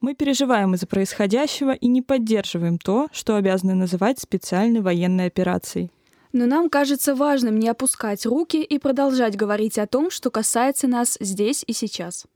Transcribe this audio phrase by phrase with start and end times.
[0.00, 5.90] Мы переживаем из-за происходящего и не поддерживаем то, что обязаны называть специальной военной операцией.
[6.32, 11.16] Но нам кажется важным не опускать руки и продолжать говорить о том, что касается нас
[11.18, 12.26] здесь и сейчас.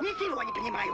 [0.00, 0.92] Ничего не понимаю.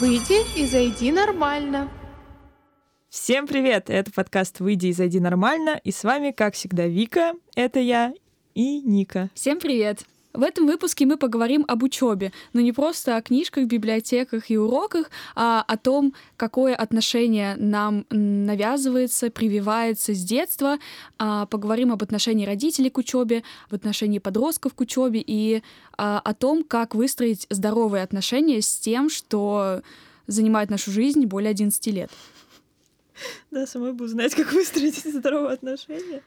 [0.00, 1.88] Выйди и зайди нормально.
[3.10, 3.88] Всем привет!
[3.88, 8.12] Это подкаст «Выйди и зайди нормально», и с вами, как всегда, Вика, это я
[8.54, 9.30] и Ника.
[9.32, 10.04] Всем привет!
[10.34, 15.10] В этом выпуске мы поговорим об учебе, но не просто о книжках, библиотеках и уроках,
[15.34, 20.76] а о том, какое отношение нам навязывается, прививается с детства.
[21.18, 25.62] А поговорим об отношении родителей к учебе, об отношении подростков к учебе и
[25.96, 29.80] а, о том, как выстроить здоровые отношения с тем, что
[30.26, 32.10] занимает нашу жизнь более 11 лет.
[33.50, 36.22] Да, самой буду знать, как выстроить здоровые отношения.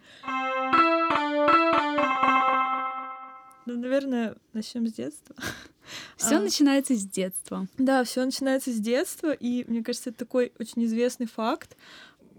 [3.65, 5.35] Ну, наверное, начнем с детства.
[6.17, 7.67] Все а, начинается с детства.
[7.77, 11.75] Да, все начинается с детства, и мне кажется, это такой очень известный факт.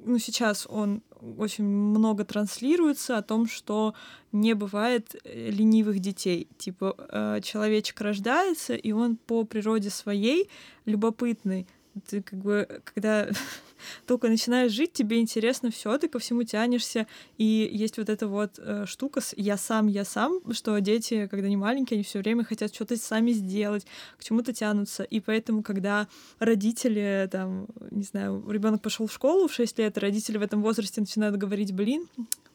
[0.05, 1.03] Ну, сейчас он
[1.39, 3.95] очень много транслируется о том, что
[4.33, 6.49] не бывает э, ленивых детей.
[6.59, 10.49] Типа, э, человечек рождается, и он по природе своей
[10.85, 11.67] любопытный.
[12.09, 13.29] Ты как бы, когда
[14.07, 17.07] только начинаешь жить, тебе интересно все, ты ко всему тянешься.
[17.39, 21.47] И есть вот эта вот э, штука с я сам, я сам, что дети, когда
[21.47, 23.87] они маленькие, они все время хотят что-то сами сделать,
[24.19, 25.03] к чему-то тянутся.
[25.03, 30.39] И поэтому, когда родители, там, не знаю, ребенок пошел в школу в 6 лет, родители
[30.39, 32.09] в этом возрасте начинают говорить, блин,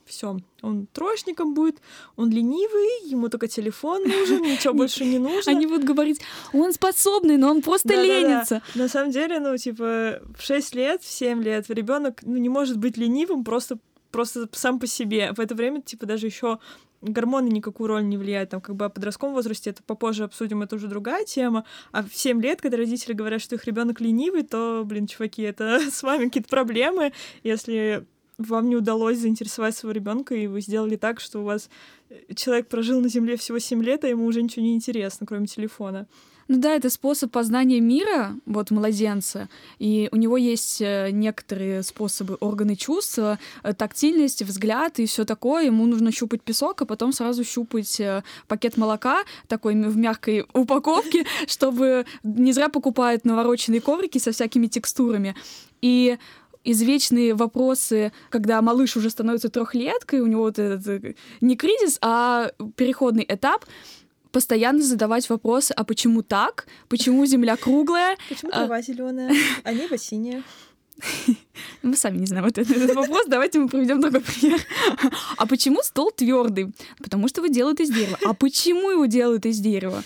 [0.07, 1.77] все, он троечником будет,
[2.15, 5.51] он ленивый, ему только телефон нужен, ничего больше не нужно.
[5.51, 6.21] Они будут говорить,
[6.53, 8.61] он способный, но он просто ленится.
[8.75, 12.77] На самом деле, ну, типа, в 6 лет, в 7 лет ребенок ну, не может
[12.77, 13.77] быть ленивым просто
[14.11, 15.33] просто сам по себе.
[15.33, 16.59] В это время, типа, даже еще
[17.01, 18.49] гормоны никакую роль не влияют.
[18.49, 21.65] Там, как бы о подростковом возрасте это попозже обсудим, это уже другая тема.
[21.91, 25.79] А в 7 лет, когда родители говорят, что их ребенок ленивый, то, блин, чуваки, это
[25.91, 27.13] с вами какие-то проблемы.
[27.43, 28.05] Если
[28.37, 31.69] вам не удалось заинтересовать своего ребенка, и вы сделали так, что у вас
[32.09, 35.47] э, человек прожил на Земле всего 7 лет, а ему уже ничего не интересно, кроме
[35.47, 36.07] телефона.
[36.47, 39.49] Ну да, это способ познания мира, вот младенца,
[39.79, 45.65] и у него есть э, некоторые способы органы чувства, э, тактильность, взгляд и все такое.
[45.65, 47.99] Ему нужно щупать песок, а потом сразу щупать
[48.47, 55.35] пакет молока такой в мягкой упаковке, чтобы не зря покупают навороченные коврики со всякими текстурами.
[55.81, 56.17] И
[56.67, 62.51] извечные вопросы, когда малыш уже становится трехлеткой, у него вот этот э, не кризис, а
[62.75, 63.65] переходный этап,
[64.31, 66.67] постоянно задавать вопросы, а почему так?
[66.89, 68.17] Почему Земля круглая?
[68.29, 68.81] Почему трава а...
[68.81, 69.31] зеленая,
[69.63, 70.43] а небо синее?
[71.83, 73.25] Мы сами не знаем вот этот, этот вопрос.
[73.27, 74.59] Давайте мы проведем такой пример.
[75.37, 76.73] А почему стол твердый?
[76.97, 78.17] Потому что его делают из дерева.
[78.25, 80.03] А почему его делают из дерева?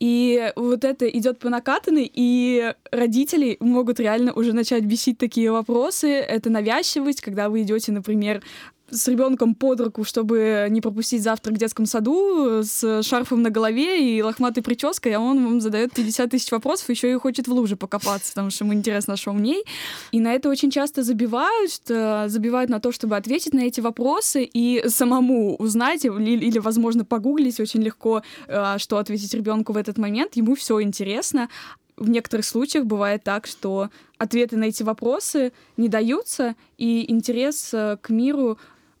[0.00, 6.08] И вот это идет по накатанной, и родители могут реально уже начать бесить такие вопросы.
[6.08, 8.42] Это навязчивость, когда вы идете, например,
[8.90, 14.16] с ребенком под руку, чтобы не пропустить завтрак в детском саду, с шарфом на голове
[14.16, 17.76] и лохматой прической, а он вам задает 50 тысяч вопросов, еще и хочет в луже
[17.76, 19.64] покопаться, потому что ему интересно, что умней.
[20.12, 24.88] И на это очень часто забивают, забивают на то, чтобы ответить на эти вопросы и
[24.88, 30.36] самому узнать или, или возможно, погуглить очень легко, а, что ответить ребенку в этот момент.
[30.36, 31.48] Ему все интересно,
[31.98, 37.98] в некоторых случаях бывает так, что ответы на эти вопросы не даются, и интерес э,
[38.00, 38.58] к миру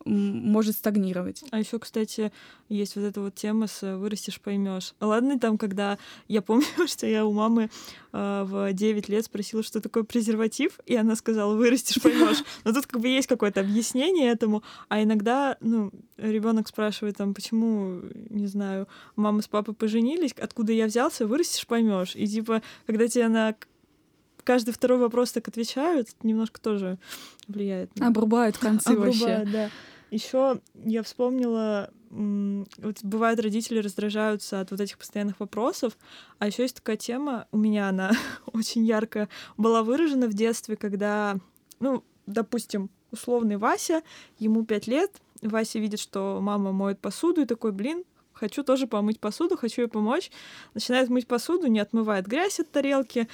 [0.08, 1.44] может стагнировать.
[1.50, 2.32] А еще, кстати,
[2.68, 4.94] есть вот эта вот тема с э, вырастешь, поймешь.
[5.00, 7.70] Ладно, там, когда я помню, что я у мамы
[8.12, 12.42] э, в 9 лет спросила, что такое презерватив, и она сказала, вырастешь, поймешь.
[12.64, 18.00] Но тут как бы есть какое-то объяснение этому, а иногда, ну, ребенок спрашивает там, почему,
[18.30, 22.16] не знаю, мама с папой поженились, откуда я взялся, вырастешь, поймешь.
[22.16, 23.54] И типа, когда тебе на
[24.48, 26.96] каждый второй вопрос так отвечают, немножко тоже
[27.48, 27.90] влияет.
[28.00, 29.44] Обрубают концы Обрубают, вообще.
[29.52, 29.70] да.
[30.10, 35.98] Еще я вспомнила, вот бывают родители раздражаются от вот этих постоянных вопросов,
[36.38, 38.12] а еще есть такая тема, у меня она
[38.52, 41.36] очень ярко была выражена в детстве, когда,
[41.80, 44.02] ну, допустим, условный Вася,
[44.38, 45.12] ему пять лет,
[45.42, 49.88] Вася видит, что мама моет посуду, и такой, блин, хочу тоже помыть посуду, хочу ей
[49.88, 50.30] помочь.
[50.74, 53.28] Начинает мыть посуду, не отмывает грязь от тарелки.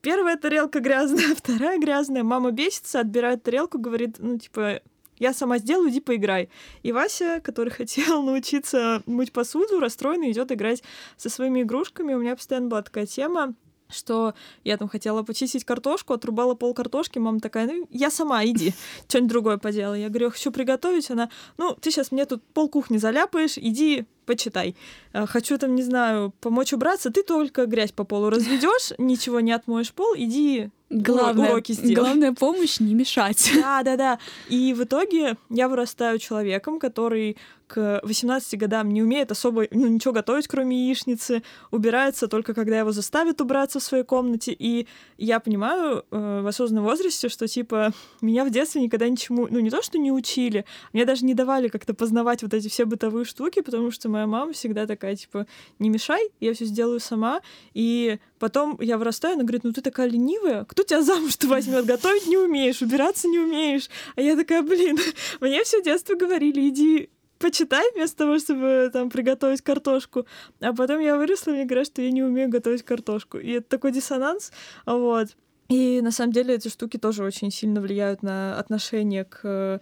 [0.00, 2.22] Первая тарелка грязная, вторая грязная.
[2.22, 4.80] Мама бесится, отбирает тарелку, говорит, ну, типа,
[5.18, 6.48] я сама сделаю, иди поиграй.
[6.82, 10.82] И Вася, который хотел научиться мыть посуду, расстроенный идет играть
[11.16, 12.14] со своими игрушками.
[12.14, 13.54] У меня постоянно была такая тема.
[13.90, 14.34] что
[14.64, 18.74] я там хотела почистить картошку, отрубала пол картошки, мама такая, ну, я сама, иди,
[19.08, 20.02] что-нибудь другое поделай.
[20.02, 24.06] Я говорю, я хочу приготовить, она, ну, ты сейчас мне тут пол кухни заляпаешь, иди
[24.28, 24.76] почитай.
[25.14, 29.52] Э, хочу там, не знаю, помочь убраться, ты только грязь по полу разведешь, ничего не
[29.52, 31.94] отмоешь пол, иди главное, уроки сделай.
[31.94, 33.50] Главная помощь не мешать.
[33.58, 34.18] Да, да, да.
[34.48, 37.36] И в итоге я вырастаю человеком, который
[37.66, 42.92] к 18 годам не умеет особо ну, ничего готовить, кроме яичницы, убирается только когда его
[42.92, 44.56] заставят убраться в своей комнате.
[44.58, 44.86] И
[45.18, 47.92] я понимаю э, в осознанном возрасте, что типа
[48.22, 50.64] меня в детстве никогда ничему, ну не то, что не учили,
[50.94, 54.52] мне даже не давали как-то познавать вот эти все бытовые штуки, потому что моя мама
[54.52, 55.46] всегда такая, типа,
[55.78, 57.40] не мешай, я все сделаю сама.
[57.74, 61.86] И потом я вырастаю, она говорит, ну ты такая ленивая, кто тебя замуж-то возьмет?
[61.86, 63.88] Готовить не умеешь, убираться не умеешь.
[64.16, 64.98] А я такая, блин,
[65.40, 70.26] мне все детство говорили, иди почитай вместо того, чтобы там приготовить картошку.
[70.60, 73.38] А потом я выросла, мне говорят, что я не умею готовить картошку.
[73.38, 74.52] И это такой диссонанс,
[74.86, 75.28] вот.
[75.68, 79.80] И на самом деле эти штуки тоже очень сильно влияют на отношение к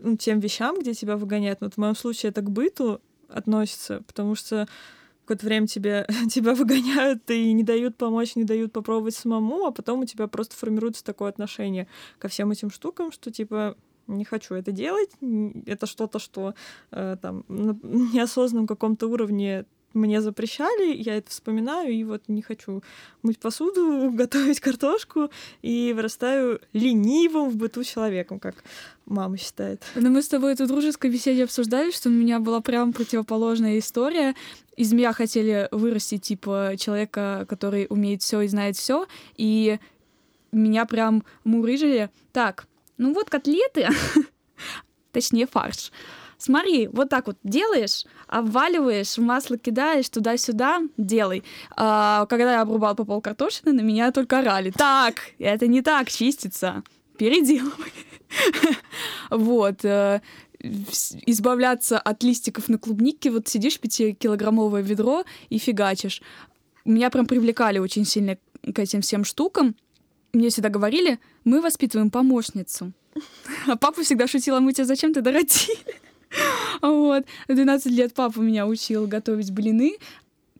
[0.00, 1.60] ну, тем вещам, где тебя выгоняют.
[1.60, 3.00] Вот в моем случае это к быту
[3.32, 4.68] относится, потому что
[5.24, 10.00] какое-то время тебе, тебя выгоняют и не дают помочь, не дают попробовать самому, а потом
[10.00, 11.86] у тебя просто формируется такое отношение
[12.18, 13.76] ко всем этим штукам, что типа
[14.06, 15.10] не хочу это делать,
[15.66, 16.54] это что-то, что
[16.90, 19.64] э, там на неосознанном каком-то уровне
[19.94, 22.82] мне запрещали, я это вспоминаю, и вот не хочу
[23.22, 25.30] мыть посуду, готовить картошку,
[25.62, 28.64] и вырастаю ленивым в быту человеком, как
[29.06, 29.82] мама считает.
[29.94, 34.34] Но мы с тобой эту дружеской беседе обсуждали, что у меня была прям противоположная история.
[34.76, 39.06] Из меня хотели вырастить, типа, человека, который умеет все и знает все,
[39.36, 39.78] и
[40.52, 42.10] меня прям мурыжили.
[42.32, 42.66] Так,
[42.98, 43.88] ну вот котлеты,
[45.12, 45.90] точнее фарш.
[46.42, 51.44] Смотри, вот так вот делаешь, обваливаешь, масло кидаешь туда-сюда, делай.
[51.76, 54.70] А, когда я обрубал по пол картошины, на меня только орали.
[54.70, 56.82] Так, это не так чистится.
[57.16, 57.92] Переделывай.
[59.30, 59.84] Вот.
[59.84, 60.20] Э,
[61.26, 66.22] избавляться от листиков на клубнике, вот сидишь пятикилограммовое ведро и фигачишь.
[66.84, 69.76] Меня прям привлекали очень сильно к этим всем штукам
[70.32, 72.92] мне всегда говорили, мы воспитываем помощницу.
[73.66, 75.78] А папа всегда шутил, а мы тебя зачем ты дородили?
[76.80, 77.24] Вот.
[77.48, 79.98] 12 лет папа меня учил готовить блины.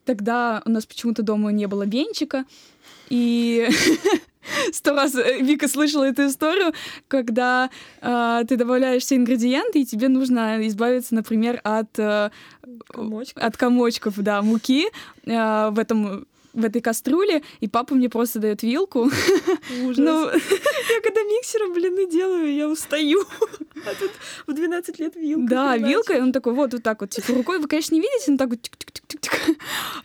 [0.04, 2.44] Тогда у нас почему-то дома не было венчика.
[3.08, 3.68] И
[4.72, 6.72] сто раз э, Вика слышала эту историю,
[7.08, 7.70] когда
[8.00, 12.30] э, ты добавляешь все ингредиенты, и тебе нужно избавиться, например, от, э,
[12.88, 13.42] комочков.
[13.42, 14.86] от комочков, да, муки
[15.24, 19.10] э, в этом в этой кастрюле, и папа мне просто дает вилку.
[19.84, 19.98] Ужас.
[19.98, 20.30] Ну...
[20.30, 23.24] Я когда миксером блины делаю, я устаю.
[23.86, 24.10] А тут
[24.46, 25.48] в 12 лет вилка.
[25.48, 28.30] Да, вилка, и он такой, вот, вот так вот, типа, рукой, вы, конечно, не видите,
[28.32, 28.70] но так вот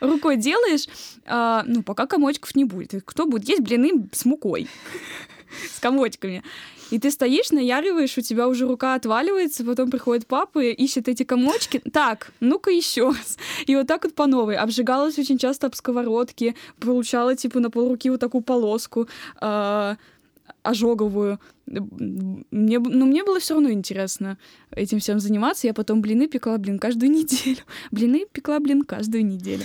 [0.00, 0.86] рукой делаешь,
[1.26, 2.94] а, ну, пока комочков не будет.
[3.04, 4.68] Кто будет есть блины с мукой?
[5.74, 6.42] С комочками.
[6.90, 11.22] И ты стоишь, наяриваешь, у тебя уже рука отваливается, потом приходит папа и ищет эти
[11.22, 11.82] комочки.
[11.92, 13.36] Так, ну-ка еще раз.
[13.66, 14.56] И вот так вот по новой.
[14.56, 19.08] Обжигалась очень часто об сковородке, получала типа на полруки вот такую полоску
[19.40, 19.96] э,
[20.62, 21.38] ожоговую.
[21.66, 24.38] Мне, ну, мне было все равно интересно
[24.70, 25.66] этим всем заниматься.
[25.66, 27.60] Я потом блины пекла, блин, каждую неделю.
[27.90, 29.64] Блины пекла, блин, каждую неделю.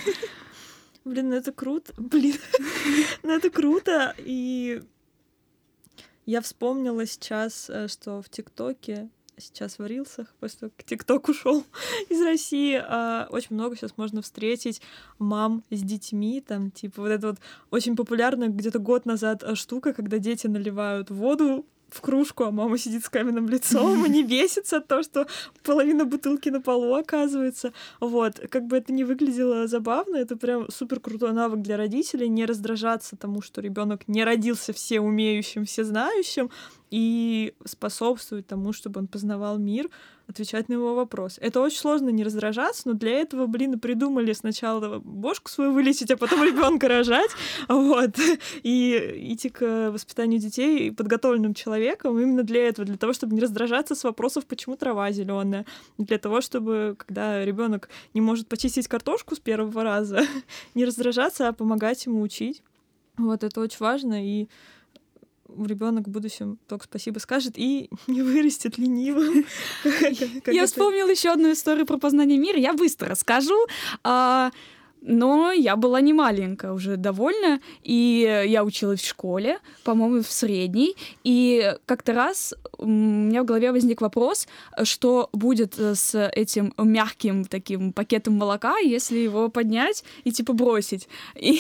[1.06, 1.94] Блин, ну это круто.
[1.98, 2.36] Блин,
[3.24, 4.16] ну это круто.
[4.18, 4.82] И
[6.26, 11.64] я вспомнила сейчас, э, что в ТикТоке сейчас в рилсах, после того, как ТикТок ушел
[12.10, 14.82] из России, а, очень много сейчас можно встретить
[15.20, 17.38] мам с детьми, там, типа, вот это вот
[17.72, 22.78] очень популярная где-то год назад э, штука, когда дети наливают воду в кружку, а мама
[22.78, 25.28] сидит с каменным лицом и не бесится от того, что
[25.64, 27.74] половина бутылки на полу оказывается.
[28.00, 32.46] Вот, как бы это не выглядело забавно, это прям супер крутой навык для родителей, не
[32.46, 36.50] раздражаться тому, что ребенок не родился все умеющим, все знающим,
[36.94, 39.90] и способствовать тому, чтобы он познавал мир,
[40.28, 41.40] отвечать на его вопрос.
[41.42, 46.18] Это очень сложно не раздражаться, но для этого, блин, придумали сначала бошку свою вылечить, а
[46.18, 47.32] потом ребенка рожать,
[47.68, 48.12] вот,
[48.62, 53.96] и идти к воспитанию детей подготовленным человеком именно для этого, для того, чтобы не раздражаться
[53.96, 55.66] с вопросов, почему трава зеленая,
[55.98, 60.28] для того, чтобы, когда ребенок не может почистить картошку с первого раза,
[60.76, 62.62] не раздражаться, а помогать ему учить.
[63.18, 64.48] Вот это очень важно, и
[65.58, 69.46] ребенок в будущем только спасибо скажет и не вырастет ленивым.
[70.48, 72.58] Я вспомнила еще одну историю про познание мира.
[72.58, 73.58] Я быстро расскажу.
[75.06, 80.96] Но я была не маленькая, уже довольна, и я училась в школе, по-моему, в средней,
[81.26, 84.48] и как-то раз у меня в голове возник вопрос,
[84.84, 91.10] что будет э, с этим мягким таким пакетом молока, если его поднять и типа бросить.
[91.36, 91.60] И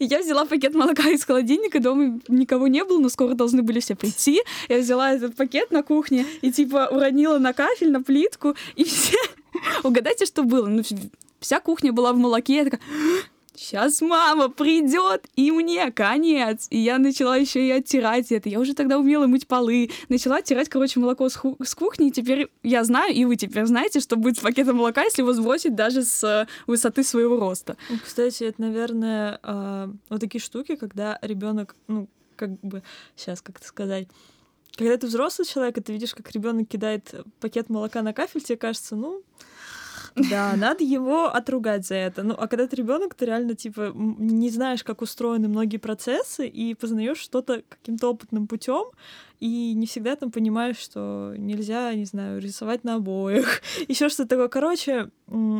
[0.00, 3.94] я взяла пакет молока из холодильника, дома никого не было, но скоро должны были все
[3.94, 4.42] прийти.
[4.68, 9.16] Я взяла этот пакет на кухне и типа уронила на кафель, на плитку, и все...
[9.82, 10.66] Угадайте, что было?
[10.66, 10.82] Ну,
[11.44, 12.56] вся кухня была в молоке.
[12.56, 12.80] Я такая,
[13.54, 16.66] сейчас мама придет, и мне конец.
[16.70, 18.48] И я начала еще и оттирать это.
[18.48, 19.90] Я уже тогда умела мыть полы.
[20.08, 22.08] Начала оттирать, короче, молоко с, ху- с кухни.
[22.08, 25.34] И теперь я знаю, и вы теперь знаете, что будет с пакетом молока, если его
[25.34, 27.76] сбросить даже с э, высоты своего роста.
[27.90, 32.82] Ну, Кстати, это, наверное, а, вот такие штуки, когда ребенок, ну, как бы,
[33.16, 34.08] сейчас как-то сказать,
[34.76, 38.56] когда ты взрослый человек, и ты видишь, как ребенок кидает пакет молока на кафель, тебе
[38.56, 39.22] кажется, ну,
[40.16, 42.22] да, надо его отругать за это.
[42.22, 46.74] Ну, а когда ты ребенок, ты реально, типа, не знаешь, как устроены многие процессы, и
[46.74, 48.84] познаешь что-то каким-то опытным путем,
[49.44, 54.48] и не всегда там понимаешь, что нельзя, не знаю, рисовать на обоях, еще что-то такое.
[54.48, 55.10] Короче,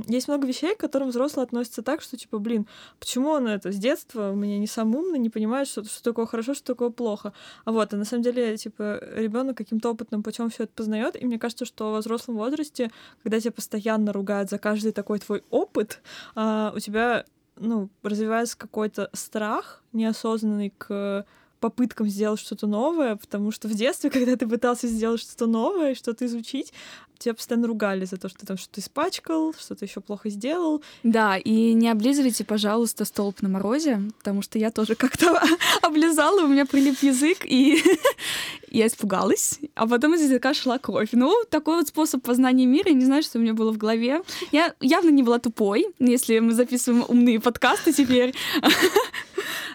[0.09, 2.67] есть много вещей, к которым взрослые относятся так, что, типа, блин,
[2.99, 6.25] почему он это с детства у меня не сам умный, не понимает, что, что такое
[6.25, 7.35] хорошо, что такое плохо.
[7.67, 11.27] А вот, а на самом деле, типа, ребенок каким-то опытным путем все это познает, и
[11.27, 12.91] мне кажется, что во взрослом возрасте,
[13.23, 16.01] когда тебя постоянно ругают за каждый такой твой опыт,
[16.35, 17.27] а, у тебя
[17.57, 21.27] ну, развивается какой-то страх неосознанный к
[21.65, 26.27] попыткам сделать что-то новое, потому что в детстве, когда ты пытался сделать что-то новое, что-то
[26.27, 26.75] изучить,
[27.19, 30.83] тебя постоянно ругали за то, что ты там что-то испачкал, что-то еще плохо сделал.
[31.05, 35.41] Да, и не облизывайте, пожалуйста, столб на морозе, потому что я тоже как-то
[35.83, 37.83] облизала, у меня прилип язык, и
[38.71, 41.11] я испугалась, а потом из языка шла кровь.
[41.13, 44.21] Ну, такой вот способ познания мира, я не знаю, что у меня было в голове.
[44.53, 48.35] Я явно не была тупой, если мы записываем умные подкасты теперь,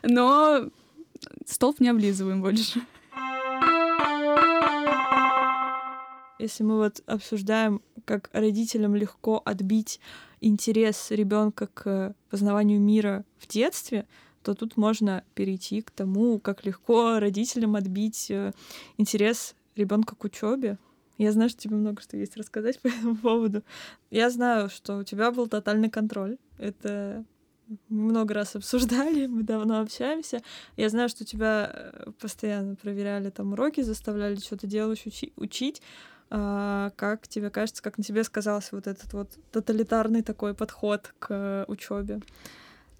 [0.04, 0.70] но
[1.46, 2.82] столб не облизываем больше.
[6.40, 10.00] Если мы вот обсуждаем, как родителям легко отбить
[10.40, 14.06] интерес ребенка к познаванию мира в детстве,
[14.42, 18.54] то тут можно перейти к тому, как легко родителям отбить э,
[18.98, 20.78] интерес ребенка к учебе.
[21.18, 23.64] Я знаю, что тебе много что есть рассказать по этому поводу.
[24.10, 26.38] Я знаю, что у тебя был тотальный контроль.
[26.58, 27.26] Это
[27.90, 30.42] много раз обсуждали, мы давно общаемся.
[30.78, 35.82] Я знаю, что тебя э, постоянно проверяли там уроки, заставляли что-то делать, учи- учить.
[36.32, 41.66] А, как тебе кажется, как на тебе сказался вот этот вот тоталитарный такой подход к
[41.68, 42.22] учебе?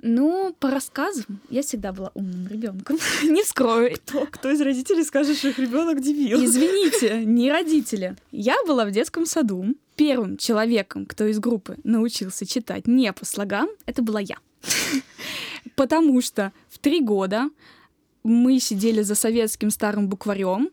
[0.02, 2.98] Ну, по рассказам, я всегда была умным ребенком.
[3.24, 3.96] не вскрою.
[3.96, 6.44] Кто, кто из родителей скажет, что их ребенок дебил?
[6.44, 8.16] Извините, не родители.
[8.32, 9.76] Я была в детском саду.
[9.96, 14.38] Первым человеком, кто из группы научился читать не по слогам, это была я.
[15.76, 17.50] Потому что в три года
[18.24, 20.70] мы сидели за советским старым букварем,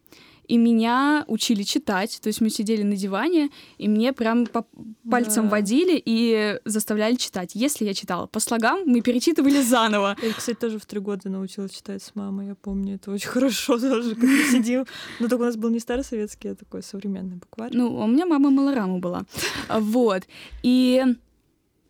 [0.48, 2.20] и меня учили читать.
[2.22, 4.64] То есть мы сидели на диване, и мне прям по
[5.10, 5.50] пальцем Да.
[5.50, 7.50] водили и заставляли читать.
[7.54, 10.16] Если я читала по слогам, мы перечитывали заново.
[10.22, 13.78] Я, кстати, тоже в три года научилась читать с мамой, я помню, это очень хорошо
[13.78, 14.86] тоже, как мы сидим.
[15.18, 17.72] Но только у нас был не старый советский, а такой современный букварь.
[17.74, 19.24] Ну, у меня мама малораму была.
[19.68, 20.22] Вот.
[20.62, 21.02] И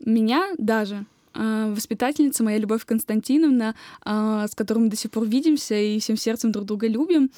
[0.00, 1.04] меня даже
[1.36, 6.52] воспитательница, моя Любовь Константиновна, а, с которой мы до сих пор видимся и всем сердцем
[6.52, 7.30] друг друга любим,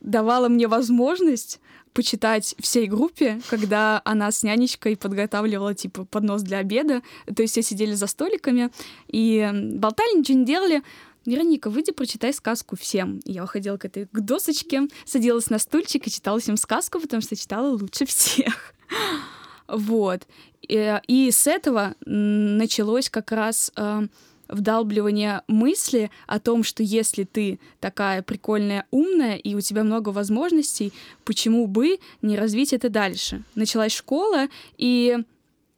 [0.00, 1.60] давала мне возможность
[1.92, 7.02] почитать всей группе, когда она с нянечкой подготавливала, типа, поднос для обеда.
[7.34, 8.70] То есть все сидели за столиками
[9.08, 10.82] и болтали, ничего не делали.
[11.24, 13.20] Вероника, выйди, прочитай сказку всем.
[13.24, 17.36] Я уходила к этой к досочке, садилась на стульчик и читала всем сказку, потому что
[17.36, 18.74] читала лучше всех.
[19.72, 20.26] Вот.
[20.60, 24.06] И, и с этого началось как раз э,
[24.48, 30.92] вдалбливание мысли о том, что если ты такая прикольная, умная, и у тебя много возможностей,
[31.24, 33.42] почему бы не развить это дальше?
[33.54, 35.18] Началась школа, и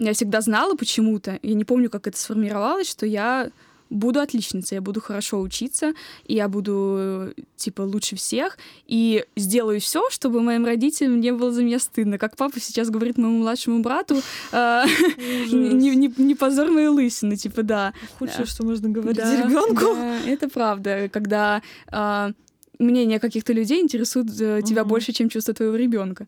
[0.00, 3.50] я всегда знала почему-то, я не помню, как это сформировалось, что я
[3.94, 5.94] буду отличницей, я буду хорошо учиться,
[6.26, 11.52] и я буду, э, типа, лучше всех, и сделаю все, чтобы моим родителям не было
[11.52, 12.18] за меня стыдно.
[12.18, 14.16] Как папа сейчас говорит моему младшему брату,
[14.52, 14.84] э,
[15.52, 17.94] не, позор моей лысины, типа, да.
[18.18, 19.96] Худшее, что можно говорить ребенку.
[20.26, 22.32] это правда, когда а,
[22.78, 26.26] мнение каких-то людей интересует э, тебя больше, чем чувство твоего ребенка.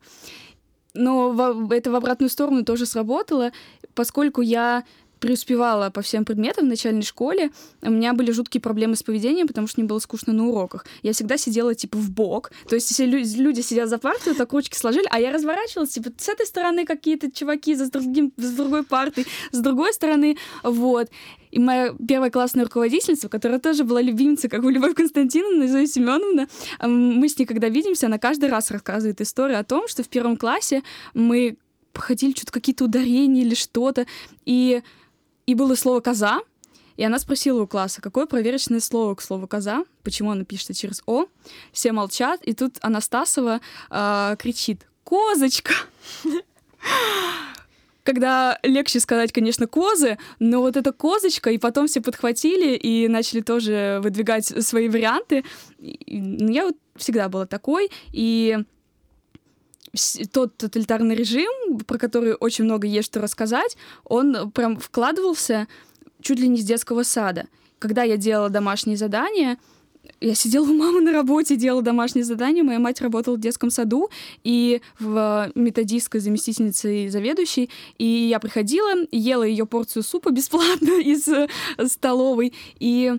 [0.94, 3.52] Но это в обратную сторону тоже сработало,
[3.94, 4.85] поскольку я
[5.20, 7.50] преуспевала по всем предметам в начальной школе,
[7.82, 10.87] у меня были жуткие проблемы с поведением, потому что мне было скучно на уроках.
[11.02, 12.52] Я всегда сидела, типа, в бок.
[12.68, 16.11] То есть, если люди, люди сидят за партой, так ручки сложили, а я разворачивалась, типа,
[16.16, 21.08] с этой стороны какие-то чуваки, за другим, с другой партой, с другой стороны, вот.
[21.50, 26.49] И моя первая классная руководительница, которая тоже была любимицей, как у Любовь Константиновна, Зоя Семеновна,
[26.82, 30.37] мы с ней, когда видимся, она каждый раз рассказывает историю о том, что в первом
[30.37, 30.82] классе
[31.14, 31.56] мы
[31.94, 34.06] походили что-то какие-то ударения или что-то,
[34.44, 34.82] и
[35.47, 36.41] и было слово «коза»,
[36.97, 41.03] и она спросила у класса, какое проверочное слово к слову «коза», почему она пишет через
[41.07, 41.26] «о».
[41.73, 43.61] Все молчат, и тут Анастасова
[43.91, 45.73] э, кричит «Козочка!»
[48.07, 53.41] когда легче сказать, конечно, козы, но вот эта козочка, и потом все подхватили и начали
[53.41, 55.45] тоже выдвигать свои варианты.
[55.79, 58.59] Ну, я вот всегда была такой, и
[60.33, 65.67] тот тоталитарный режим, про который очень много есть что рассказать, он прям вкладывался
[66.21, 67.47] чуть ли не с детского сада.
[67.79, 69.59] Когда я делала домашние задания,
[70.21, 72.62] я сидела у мамы на работе, делала домашние задания.
[72.62, 74.09] Моя мать работала в детском саду
[74.45, 77.71] и в методистской заместительницей заведующей.
[77.99, 81.49] И я приходила, ела ее порцию супа бесплатно из э,
[81.87, 82.55] столовой.
[82.79, 83.15] И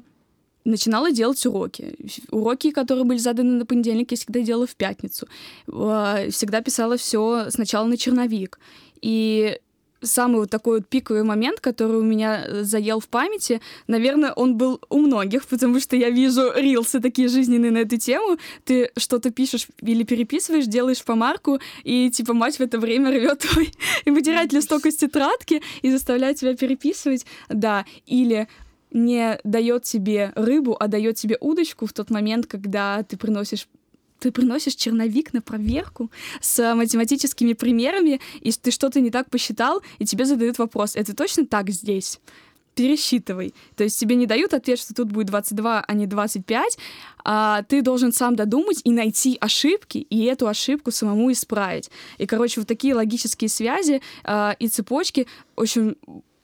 [0.67, 1.95] начинала делать уроки.
[2.31, 5.27] Уроки, которые были заданы на понедельник, я всегда делала в пятницу.
[5.71, 8.59] А, всегда писала все сначала на черновик.
[9.01, 9.59] И
[10.01, 14.55] самый вот такой вот пиковый момент, который у меня э, заел в памяти, наверное, он
[14.55, 18.37] был у многих, потому что я вижу рилсы такие жизненные на эту тему.
[18.63, 23.71] Ты что-то пишешь или переписываешь, делаешь помарку, и типа мать в это время рвет твой
[24.05, 27.25] и вытирает листок из тетрадки и заставляет тебя переписывать.
[27.49, 28.47] Да, или
[28.91, 33.67] не дает тебе рыбу, а дает тебе удочку в тот момент, когда ты приносишь
[34.19, 36.09] ты приносишь черновик на проверку
[36.41, 41.45] с математическими примерами, и ты что-то не так посчитал, и тебе задают вопрос, это точно
[41.45, 42.19] так здесь?
[42.77, 43.55] пересчитывай.
[43.75, 46.77] То есть тебе не дают ответ, что тут будет 22, а не 25,
[47.25, 51.89] а ты должен сам додумать и найти ошибки, и эту ошибку самому исправить.
[52.19, 55.25] И, короче, вот такие логические связи э, и цепочки
[55.55, 55.97] очень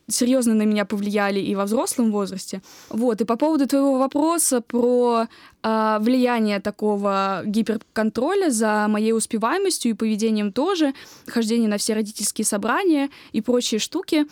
[0.08, 2.62] серьезно на меня повлияли и во взрослом возрасте.
[2.90, 5.28] Вот, и по поводу твоего вопроса про
[5.64, 10.94] э, влияние такого гиперконтроля за моей успеваемостью и поведением тоже,
[11.28, 14.26] хождение на все родительские собрания и прочие штуки,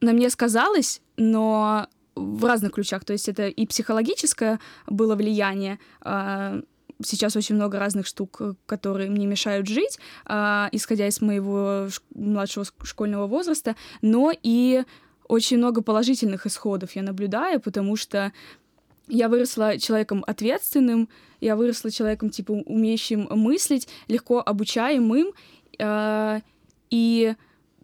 [0.00, 3.04] на мне сказалось, но в разных ключах.
[3.04, 6.62] То есть это и психологическое было влияние, э,
[7.02, 12.66] сейчас очень много разных штук, э, которые мне мешают жить, э, исходя из моего младшего
[12.82, 14.84] школьного возраста, но и
[15.28, 18.32] очень много положительных исходов я наблюдаю, потому что
[19.08, 21.08] я выросла человеком ответственным,
[21.40, 25.32] я выросла человеком, типа, умеющим мыслить, легко обучаемым,
[25.78, 26.40] э,
[26.90, 27.34] и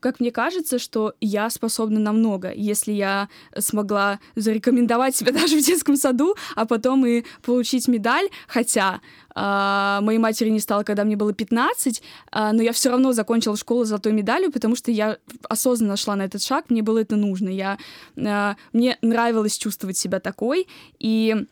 [0.00, 5.64] как мне кажется, что я способна на много, если я смогла зарекомендовать себя даже в
[5.64, 9.00] детском саду, а потом и получить медаль, хотя
[9.34, 13.56] э, моей матери не стало, когда мне было 15, э, но я все равно закончила
[13.56, 17.16] школу с золотой медалью, потому что я осознанно шла на этот шаг, мне было это
[17.16, 17.78] нужно, я,
[18.16, 20.66] э, мне нравилось чувствовать себя такой,
[20.98, 21.46] и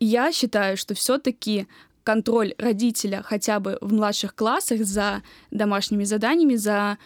[0.00, 1.66] я считаю, что все-таки
[2.02, 6.98] контроль родителя хотя бы в младших классах за домашними заданиями, за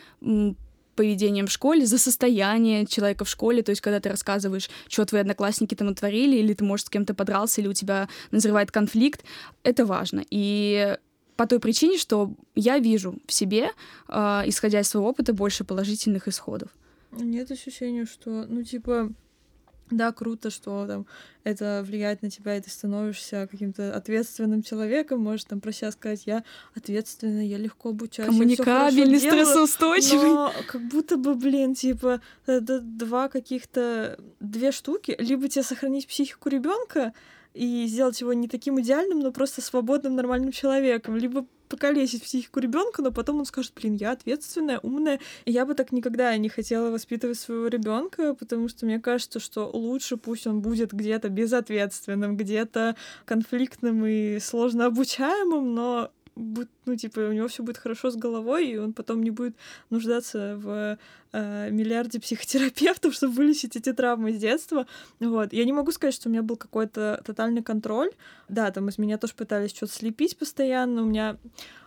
[0.99, 5.21] поведением в школе, за состояние человека в школе, то есть когда ты рассказываешь, что твои
[5.21, 9.25] одноклассники там натворили, или ты, может, с кем-то подрался, или у тебя назревает конфликт,
[9.63, 10.25] это важно.
[10.29, 10.99] И
[11.37, 13.71] по той причине, что я вижу в себе,
[14.09, 16.69] э, исходя из своего опыта, больше положительных исходов.
[17.13, 19.13] Нет ощущения, что, ну, типа,
[19.91, 21.07] да, круто, что там
[21.45, 26.23] это влияет на тебя, и ты становишься каким-то ответственным человеком, можешь там про себя сказать,
[26.27, 28.29] я ответственный, я легко обучаюсь.
[28.29, 30.29] Коммуникабельный, стрессоустойчивый.
[30.29, 36.49] Но как будто бы, блин, типа, это два каких-то, две штуки, либо тебе сохранить психику
[36.49, 37.13] ребенка
[37.55, 43.03] и сделать его не таким идеальным, но просто свободным, нормальным человеком, либо покалечить психику ребенка,
[43.03, 45.21] но потом он скажет, блин, я ответственная, умная.
[45.45, 49.71] И я бы так никогда не хотела воспитывать своего ребенка, потому что мне кажется, что
[49.73, 56.11] лучше пусть он будет где-то безответственным, где-то конфликтным и сложно обучаемым, но
[56.87, 59.57] ну, типа, у него все будет хорошо с головой, и он потом не будет
[59.91, 60.99] нуждаться в
[61.33, 64.87] э, миллиарде психотерапевтов, чтобы вылечить эти травмы с детства.
[65.21, 65.53] Вот.
[65.53, 68.11] Я не могу сказать, что у меня был какой-то тотальный контроль.
[68.49, 71.03] Да, там из меня тоже пытались что-то слепить постоянно.
[71.03, 71.37] У меня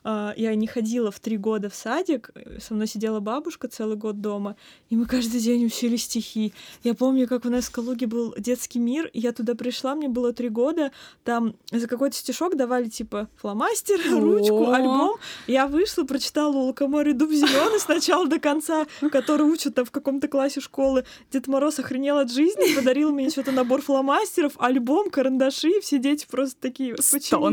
[0.03, 4.21] э, я не ходила в три года в садик, со мной сидела бабушка целый год
[4.21, 4.55] дома,
[4.89, 6.53] и мы каждый день учили стихи.
[6.83, 10.33] Я помню, как у нас в Калуге был детский мир, я туда пришла, мне было
[10.33, 10.91] три года,
[11.23, 15.17] там за какой-то стишок давали типа фломастер, ручку, ручку, альбом.
[15.47, 20.27] Я вышла, прочитала у Лукоморья дуб зеленый сначала до конца, который учат там в каком-то
[20.27, 21.05] классе школы.
[21.31, 26.59] Дед Мороз охренел от жизни, подарил мне что-то набор фломастеров, альбом, карандаши, все дети просто
[26.59, 26.95] такие.
[26.95, 27.45] Почему?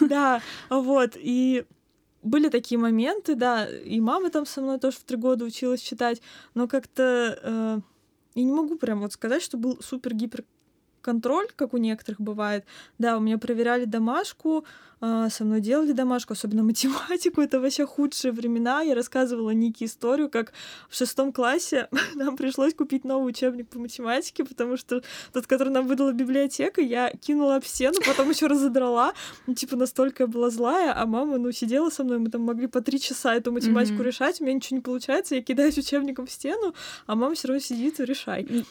[0.00, 1.12] Да, вот.
[1.16, 1.64] И
[2.22, 6.22] были такие моменты, да, и мама там со мной тоже в три года училась читать,
[6.54, 7.78] но как-то э,
[8.34, 10.44] я не могу прям вот сказать, что был супер-гипер
[11.04, 12.64] контроль, как у некоторых бывает.
[12.98, 14.64] Да, у меня проверяли домашку,
[15.06, 17.42] а, со мной делали домашку, особенно математику.
[17.42, 18.80] Это вообще худшие времена.
[18.80, 20.54] Я рассказывала Нике историю, как
[20.88, 25.02] в шестом классе нам пришлось купить новый учебник по математике, потому что
[25.34, 29.12] тот, который нам выдала библиотека, я кинула об стену, потом еще разодрала.
[29.46, 32.66] Ну, типа, настолько я была злая, а мама, ну, сидела со мной, мы там могли
[32.66, 34.06] по три часа эту математику mm-hmm.
[34.06, 36.74] решать, у меня ничего не получается, я кидаюсь учебником в стену,
[37.06, 38.64] а мама все равно сидит и решай.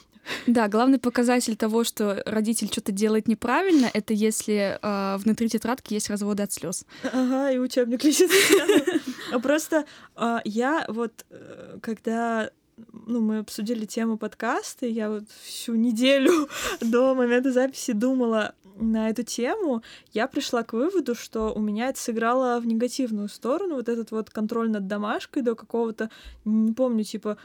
[0.47, 6.09] Да, главный показатель того, что родитель что-то делает неправильно, это если э, внутри тетрадки есть
[6.09, 6.85] разводы от слез.
[7.03, 8.31] Ага, и учебник лежит.
[9.31, 12.49] А просто а, я вот, э, когда
[12.91, 16.49] ну, мы обсудили тему подкаста, я вот всю неделю
[16.81, 19.83] до момента записи думала на эту тему,
[20.13, 24.29] я пришла к выводу, что у меня это сыграло в негативную сторону, вот этот вот
[24.29, 26.09] контроль над домашкой до какого-то,
[26.45, 27.37] не помню, типа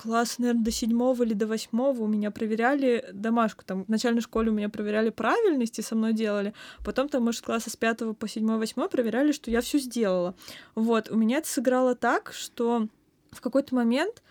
[0.00, 3.64] класс, наверное, до седьмого или до восьмого у меня проверяли домашку.
[3.64, 6.54] Там в начальной школе у меня проверяли правильность и со мной делали.
[6.84, 10.36] Потом там, может, класса с пятого по седьмой, восьмой проверяли, что я все сделала.
[10.76, 12.86] Вот, у меня это сыграло так, что
[13.32, 14.22] в какой-то момент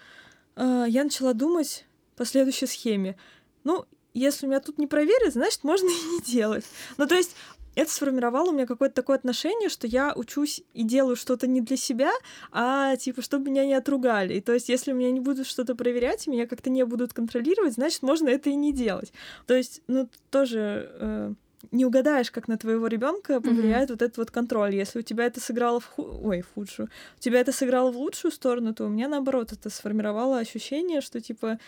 [0.56, 3.18] э, я начала думать по следующей схеме.
[3.66, 6.64] Ну, если меня тут не проверят, значит, можно и не делать.
[6.98, 7.36] Ну, то есть
[7.78, 11.78] это сформировало у меня какое-то такое отношение, что я учусь и делаю что-то не для
[11.78, 12.12] себя,
[12.52, 14.34] а типа, чтобы меня не отругали.
[14.34, 18.02] И то есть, если меня не будут что-то проверять, меня как-то не будут контролировать, значит,
[18.02, 19.14] можно это и не делать.
[19.46, 21.34] То есть, ну, тоже э,
[21.72, 23.94] не угадаешь, как на твоего ребенка повлияет mm-hmm.
[23.94, 24.74] вот этот вот контроль.
[24.74, 26.04] Если у тебя это сыграло в ху...
[26.24, 29.70] ой, в худшую, у тебя это сыграло в лучшую сторону, то у меня наоборот это
[29.70, 31.60] сформировало ощущение, что типа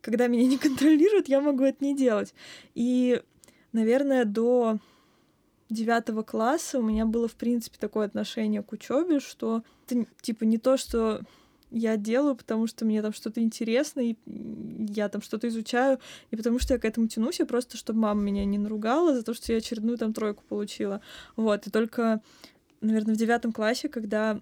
[0.00, 2.34] когда меня не контролируют, я могу это не делать.
[2.74, 3.22] И,
[3.72, 4.78] наверное, до
[5.70, 10.58] девятого класса у меня было, в принципе, такое отношение к учебе, что это типа не
[10.58, 11.20] то, что
[11.70, 15.98] я делаю, потому что мне там что-то интересно, и я там что-то изучаю,
[16.30, 19.22] и потому что я к этому тянусь, и просто чтобы мама меня не наругала за
[19.22, 21.02] то, что я очередную там тройку получила.
[21.36, 22.22] Вот, и только,
[22.80, 24.40] наверное, в девятом классе, когда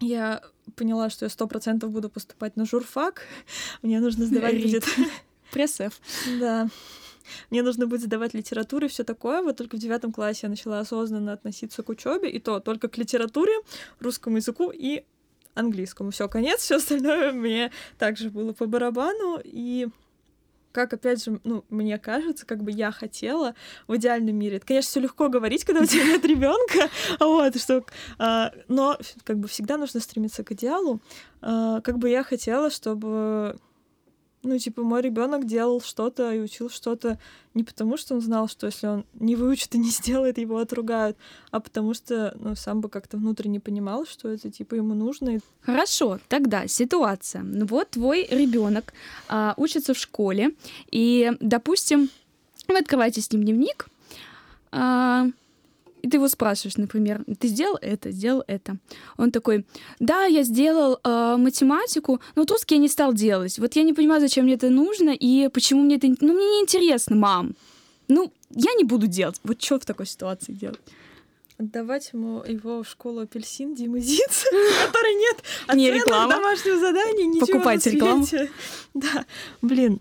[0.00, 0.42] я
[0.74, 3.22] поняла, что я сто процентов буду поступать на журфак,
[3.82, 4.84] мне нужно сдавать будет...
[5.52, 5.78] Пресс
[6.40, 6.68] Да.
[7.50, 9.42] Мне нужно будет сдавать литературу и все такое.
[9.42, 12.98] Вот только в девятом классе я начала осознанно относиться к учебе, и то только к
[12.98, 13.52] литературе,
[14.00, 15.04] русскому языку и
[15.54, 16.10] английскому.
[16.10, 19.40] Все, конец, все остальное мне также было по барабану.
[19.42, 19.88] И
[20.72, 23.54] как, опять же, ну, мне кажется, как бы я хотела
[23.86, 24.56] в идеальном мире.
[24.56, 26.88] Это, конечно, все легко говорить, когда у тебя нет ребенка,
[27.20, 27.84] вот, что,
[28.18, 31.00] а, но как бы всегда нужно стремиться к идеалу.
[31.42, 33.58] А, как бы я хотела, чтобы
[34.42, 37.18] ну, типа, мой ребенок делал что-то и учил что-то
[37.54, 41.16] не потому, что он знал, что если он не выучит и не сделает, его отругают,
[41.50, 45.38] а потому что, ну, сам бы как-то внутренне понимал, что это, типа, ему нужно.
[45.60, 47.42] Хорошо, тогда ситуация.
[47.42, 48.92] Ну, вот твой ребенок
[49.28, 50.54] а, учится в школе,
[50.90, 52.10] и, допустим,
[52.68, 53.86] вы открываете с ним дневник,
[54.72, 55.26] а,
[56.02, 58.76] и ты его спрашиваешь, например, ты сделал это, сделал это.
[59.16, 59.64] Он такой,
[60.00, 63.58] да, я сделал э, математику, но русский я не стал делать.
[63.58, 66.08] Вот я не понимаю, зачем мне это нужно и почему мне это...
[66.08, 67.54] Ну, мне не интересно, мам.
[68.08, 69.40] Ну, я не буду делать.
[69.44, 70.80] Вот что в такой ситуации делать?
[71.58, 74.44] Отдавать ему его в школу апельсин Димы Зиц,
[74.86, 75.36] который нет
[75.74, 76.32] не реклама.
[76.32, 78.26] домашнего задания, ничего Покупайте рекламу.
[78.94, 79.24] Да,
[79.60, 80.00] блин,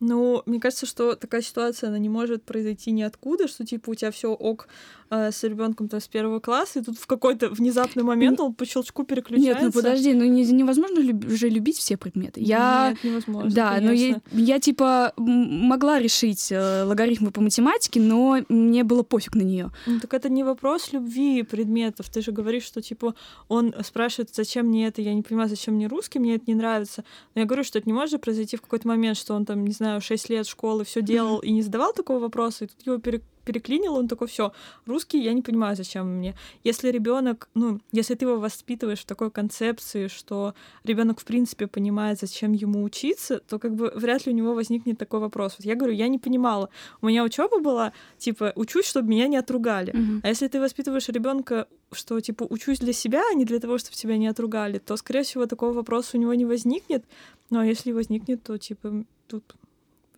[0.00, 4.10] ну, мне кажется, что такая ситуация, она не может произойти ниоткуда, что типа у тебя
[4.10, 4.68] все ок
[5.10, 9.04] э, с ребенком с первого класса, и тут в какой-то внезапный момент он по щелчку
[9.04, 9.64] переключается.
[9.64, 12.40] Нет, ну подожди, ну не, невозможно люб- же любить все предметы.
[12.40, 12.90] Я...
[12.90, 13.50] Нет, невозможно.
[13.50, 14.22] Да, конечно.
[14.32, 19.42] но я, я типа могла решить э, логарифмы по математике, но мне было пофиг на
[19.42, 19.70] нее.
[19.86, 22.08] Ну, так это не вопрос любви предметов.
[22.08, 23.14] Ты же говоришь, что типа
[23.48, 27.04] он спрашивает, зачем мне это, я не понимаю, зачем мне русский, мне это не нравится.
[27.34, 29.72] Но я говорю, что это не может произойти в какой-то момент, что он там, не
[29.72, 33.22] знаю, 6 лет школы все делал и не задавал такого вопроса, и тут его пере
[33.48, 34.52] переклинил, он такой, все,
[34.86, 36.34] русский я не понимаю, зачем мне.
[36.64, 42.18] Если ребенок, ну, если ты его воспитываешь в такой концепции, что ребенок в принципе понимает,
[42.20, 45.56] зачем ему учиться, то как бы вряд ли у него возникнет такой вопрос.
[45.58, 46.68] Вот я говорю, я не понимала.
[47.00, 49.94] У меня учеба была, типа, учусь, чтобы меня не отругали.
[49.94, 50.20] Mm-hmm.
[50.24, 53.96] А если ты воспитываешь ребенка, что типа учусь для себя, а не для того, чтобы
[53.96, 57.04] тебя не отругали, то, скорее всего, такого вопроса у него не возникнет.
[57.48, 59.54] Ну а если возникнет, то типа тут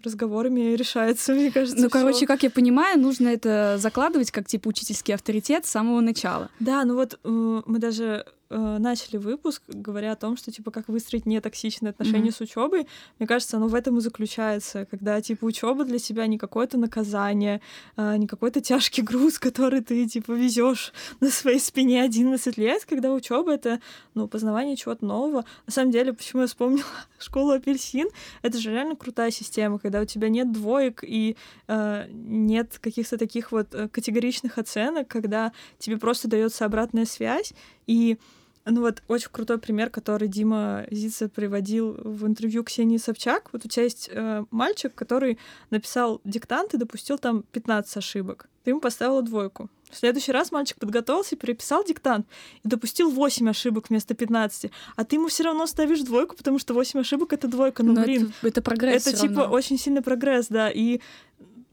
[0.05, 1.81] разговорами решается, мне кажется.
[1.81, 1.99] Ну, всё.
[1.99, 6.51] короче, как я понимаю, нужно это закладывать как типа учительский авторитет с самого начала.
[6.61, 10.89] Да, ну вот э, мы даже э, начали выпуск, говоря о том, что типа как
[10.89, 12.33] выстроить нетоксичные отношения Мгм.
[12.33, 12.87] с учебой.
[13.19, 17.61] Мне кажется, оно в этом и заключается, когда типа учеба для тебя не какое-то наказание,
[17.97, 23.13] а, не какой-то тяжкий груз, который ты типа везешь на своей спине 11 лет, когда
[23.13, 23.81] учеба это
[24.15, 25.45] ну познавание чего-то нового.
[25.67, 26.85] На самом деле, почему я вспомнила
[27.19, 28.09] школу апельсин,
[28.43, 31.37] это же реально крутая система, когда у тебя нет двоек и
[31.69, 37.53] э, нет каких-то таких вот э, категоричных оценок, когда тебе просто дается обратная связь
[37.87, 38.19] и
[38.70, 43.50] ну вот очень крутой пример, который Дима Зица приводил в интервью Ксении Собчак.
[43.52, 45.38] Вот у тебя есть э, мальчик, который
[45.70, 48.48] написал диктант и допустил там 15 ошибок.
[48.64, 49.70] Ты ему поставила двойку.
[49.90, 52.26] В следующий раз мальчик подготовился, переписал диктант
[52.62, 54.70] и допустил 8 ошибок вместо 15.
[54.94, 57.83] А ты ему все равно ставишь двойку, потому что 8 ошибок— это двойка.
[57.83, 59.54] Ну, Но блин, это, это прогресс это типа равно.
[59.54, 60.70] очень сильный прогресс, да.
[60.70, 61.00] И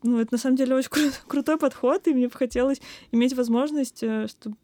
[0.01, 2.81] ну, это на самом деле очень кру- крутой подход, и мне бы хотелось
[3.11, 4.57] иметь возможность, чтобы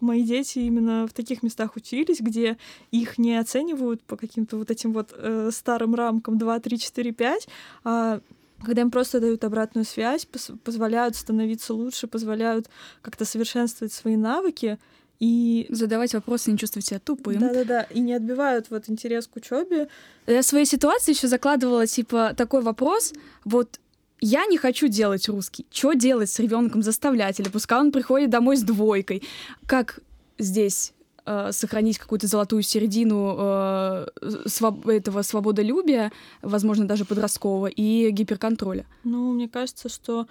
[0.00, 2.56] мои дети именно в таких местах учились, где
[2.90, 7.48] их не оценивают по каким-то вот этим вот э, старым рамкам 2, 3, 4, 5,
[7.84, 8.20] а
[8.64, 10.26] когда им просто дают обратную связь,
[10.64, 12.68] позволяют становиться лучше, позволяют
[13.02, 14.78] как-то совершенствовать свои навыки
[15.20, 17.38] и Задавать вопросы, не чувствовать себя тупым.
[17.40, 19.88] да-да-да, и не отбивают вот интерес к учебе.
[20.26, 23.12] Я в своей ситуации еще закладывала, типа, такой вопрос,
[23.44, 23.80] вот
[24.20, 25.66] я не хочу делать русский.
[25.70, 27.40] Что делать с ребенком, заставлять?
[27.40, 29.22] Или пускай он приходит домой с двойкой.
[29.66, 30.00] Как
[30.38, 30.92] здесь
[31.24, 34.06] э, сохранить какую-то золотую середину э,
[34.46, 38.86] своб- этого свободолюбия, возможно, даже подросткового, и гиперконтроля?
[39.04, 40.26] Ну, мне кажется, что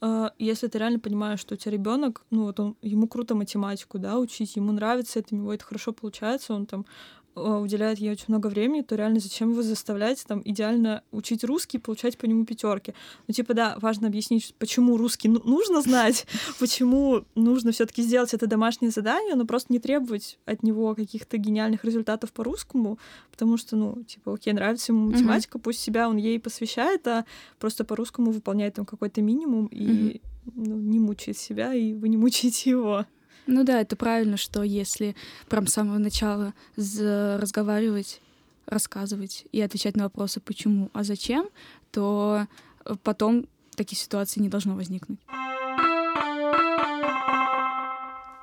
[0.00, 3.98] э, если ты реально понимаешь, что у тебя ребенок, ну вот он, ему круто математику,
[3.98, 6.86] да, учить, ему нравится это, у него это хорошо получается, он там
[7.34, 12.18] уделяет ей очень много времени, то реально зачем его заставлять там идеально учить русский, получать
[12.18, 12.94] по нему пятерки?
[13.26, 16.26] Ну, типа, да, важно объяснить, почему русский ну- нужно знать,
[16.60, 21.84] почему нужно все-таки сделать это домашнее задание, но просто не требовать от него каких-то гениальных
[21.84, 22.98] результатов по русскому,
[23.30, 27.24] потому что, ну, типа, окей, нравится ему математика, пусть себя он ей посвящает, а
[27.58, 30.20] просто по-русскому выполняет там какой-то минимум и
[30.54, 33.06] ну, не мучает себя, и вы не мучаете его.
[33.46, 35.16] Ну да, это правильно, что если
[35.48, 38.20] прям с самого начала разговаривать,
[38.66, 41.48] рассказывать и отвечать на вопросы почему, а зачем,
[41.90, 42.46] то
[42.84, 45.18] э, потом таких ситуаций не должно возникнуть.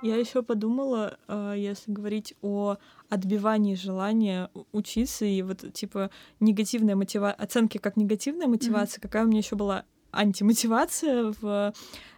[0.02, 2.78] Я еще подумала, э, если говорить о
[3.10, 6.10] отбивании желания учиться и вот типа
[6.40, 11.74] негативная мотивация, оценки как негативная мотивация, какая у меня еще была антимотивация в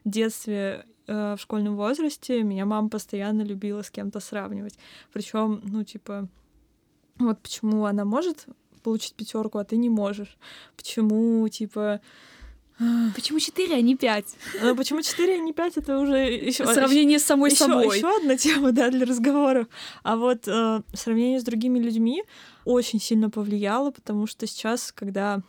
[0.06, 2.43] детстве э, в школьном возрасте.
[2.43, 4.77] Меня мама постоянно любила с кем-то сравнивать.
[5.13, 6.27] Причем, ну, типа,
[7.19, 8.45] вот почему она может
[8.83, 10.37] получить пятерку, а ты не можешь.
[10.75, 12.01] Почему, типа,
[13.15, 14.25] Почему 4, а не 5?
[14.63, 17.97] ну, почему 4, а не 5, это уже еще Сравнение с самой еще, собой.
[17.97, 19.67] еще одна тема, да, для разговоров.
[20.03, 22.23] А вот э, сравнение с другими людьми
[22.65, 25.41] очень сильно повлияло, потому что сейчас, когда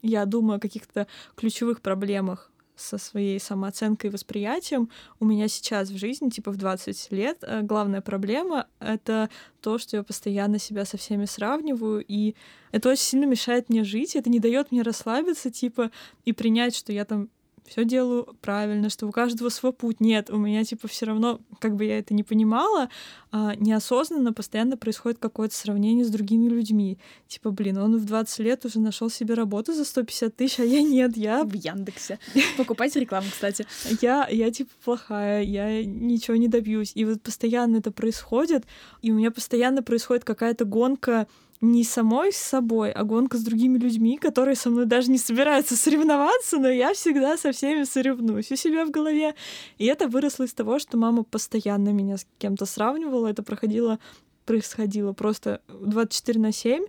[0.00, 4.88] я думаю о каких-то ключевых проблемах со своей самооценкой и восприятием,
[5.20, 9.28] у меня сейчас в жизни, типа в 20 лет, э, главная проблема— это
[9.60, 12.34] то, что я постоянно себя со всеми сравниваю, и
[12.72, 15.90] это очень сильно мешает мне жить, это не дает мне расслабиться, типа,
[16.24, 17.28] и принять, что я там
[17.68, 20.00] все делаю правильно, что у каждого свой путь.
[20.00, 22.88] Нет, у меня типа все равно, как бы я это не понимала,
[23.30, 26.98] а, неосознанно постоянно происходит какое-то сравнение с другими людьми.
[27.26, 30.82] Типа, блин, он в 20 лет уже нашел себе работу за 150 тысяч, а я
[30.82, 32.18] нет, я, В Яндексе.
[32.56, 33.66] Покупайте рекламу, кстати.
[34.00, 36.92] я, я типа плохая, я ничего не добьюсь.
[36.94, 38.64] И вот постоянно это происходит,
[39.02, 41.26] и у меня постоянно происходит какая-то гонка
[41.60, 45.76] не самой с собой, а гонка с другими людьми, которые со мной даже не собираются
[45.76, 49.34] соревноваться, но я всегда со всеми соревнуюсь у себя в голове.
[49.78, 53.26] И это выросло из того, что мама постоянно меня с кем-то сравнивала.
[53.26, 53.98] Это проходило,
[54.44, 56.84] происходило просто 24 на 7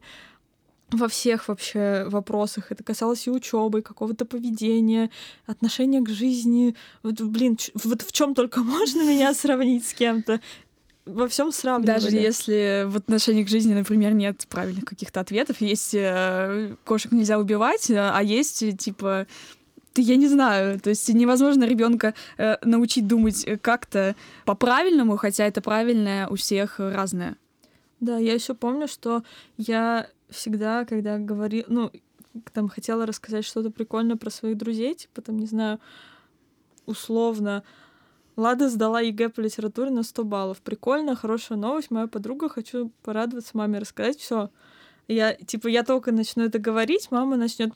[0.91, 2.71] во всех вообще вопросах.
[2.71, 5.09] Это касалось и учебы, какого-то поведения,
[5.45, 6.75] отношения к жизни.
[7.03, 10.41] Вот, блин, вот в чем только можно меня сравнить с кем-то.
[11.05, 12.01] Во всем сравнивали.
[12.01, 17.39] Даже если в отношении к жизни, например, нет правильных каких-то ответов, есть э, кошек нельзя
[17.39, 19.25] убивать, э, а есть э, типа
[19.95, 25.61] я не знаю, то есть невозможно ребенка э, научить думать э, как-то по-правильному, хотя это
[25.61, 27.35] правильное у всех разное.
[27.99, 29.23] Да, я еще помню, что
[29.57, 31.91] я всегда, когда говорила, ну,
[32.53, 35.79] там хотела рассказать что-то прикольное про своих друзей, типа там, не знаю,
[36.85, 37.63] условно,
[38.39, 40.61] Лада сдала ЕГЭ по литературе на 100 баллов.
[40.61, 41.91] Прикольно, хорошая новость.
[41.91, 44.49] Моя подруга, хочу порадоваться маме, рассказать все.
[45.09, 47.73] Я, типа, я только начну это говорить, мама начнет,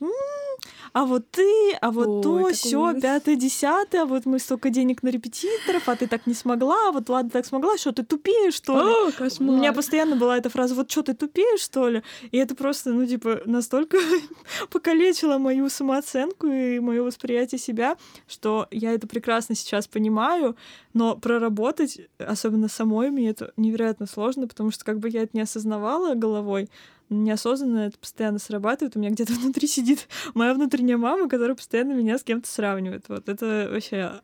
[0.94, 5.02] а вот ты, а вот Ой, то, все, пятое, десятое, а вот мы столько денег
[5.02, 8.52] на репетиторов, а ты так не смогла, а вот Лада так смогла, что ты тупее,
[8.52, 8.92] что ли?
[8.92, 9.58] О, У кошмар.
[9.58, 12.04] меня постоянно была эта фраза, вот что ты тупее, что ли?
[12.30, 13.98] И это просто, ну, типа, настолько
[14.70, 17.96] покалечило мою самооценку и мое восприятие себя,
[18.28, 20.56] что я это прекрасно сейчас понимаю,
[20.92, 25.40] но проработать, особенно самой, мне это невероятно сложно, потому что как бы я это не
[25.40, 26.68] осознавала головой,
[27.22, 28.96] неосознанно это постоянно срабатывает.
[28.96, 33.04] У меня где-то внутри сидит моя внутренняя мама, которая постоянно меня с кем-то сравнивает.
[33.08, 34.20] Вот это вообще,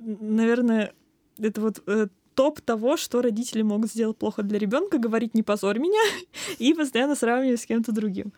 [0.00, 0.92] наверное,
[1.38, 5.78] это вот э, топ того, что родители могут сделать плохо для ребенка, говорить не позорь
[5.78, 6.02] меня
[6.58, 8.32] и постоянно сравнивать с кем-то другим.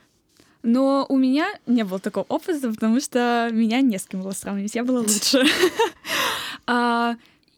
[0.63, 4.75] Но у меня не было такого опыта, потому что меня не с кем было сравнивать,
[4.75, 5.45] я была лучше.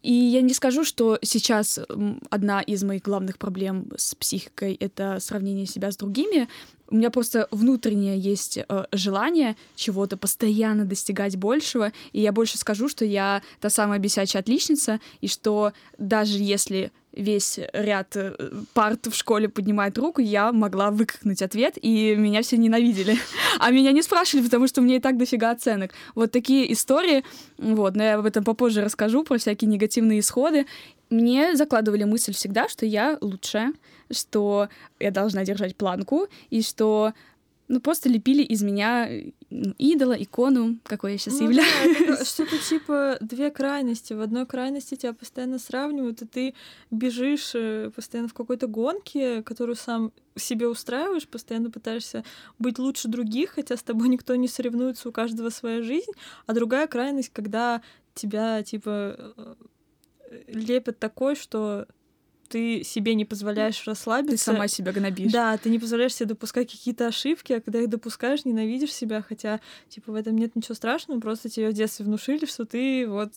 [0.07, 1.81] И я не скажу, что сейчас
[2.29, 6.47] одна из моих главных проблем с психикой— это сравнение себя с другими.
[6.87, 12.87] У меня просто внутреннее есть э, желание чего-то постоянно достигать большего, и я больше скажу,
[12.87, 18.33] что я та самая бесячая отличница, и что даже если весь ряд э,
[18.73, 23.17] парт в школе поднимает руку, я могла выкрикнуть ответ, и меня все ненавидели.
[23.59, 25.91] А меня не спрашивали, потому что у меня и так дофига оценок.
[26.13, 27.23] Вот такие истории,
[27.57, 30.67] вот, но я об этом попозже расскажу, про всякие негативные исходы.
[31.09, 33.73] Мне закладывали мысль всегда, что я лучшая,
[34.11, 37.13] что я должна держать планку, и что
[37.67, 39.09] ну, просто лепили из меня
[39.49, 42.07] ну, идола, икону, какой я сейчас Ну являюсь.
[42.07, 44.13] да, что-то типа две крайности.
[44.13, 46.53] В одной крайности тебя постоянно сравнивают, и ты
[46.91, 52.23] бежишь э, постоянно в какой-то гонке, которую сам себе устраиваешь, постоянно пытаешься
[52.57, 56.11] быть лучше других, хотя с тобой никто не соревнуется, у каждого своя жизнь.
[56.45, 57.81] А другая крайность, когда
[58.13, 59.55] тебя типа э,
[60.47, 61.87] лепят такой, что
[62.47, 64.37] ты себе не позволяешь расслабиться.
[64.37, 65.31] Ты сама себя гнобишь.
[65.31, 69.59] Да, ты не позволяешь себе допускать какие-то ошибки, а когда их допускаешь, ненавидишь себя, хотя,
[69.89, 73.31] типа, в этом нет ничего страшного, просто тебе в детстве внушили, что ты вот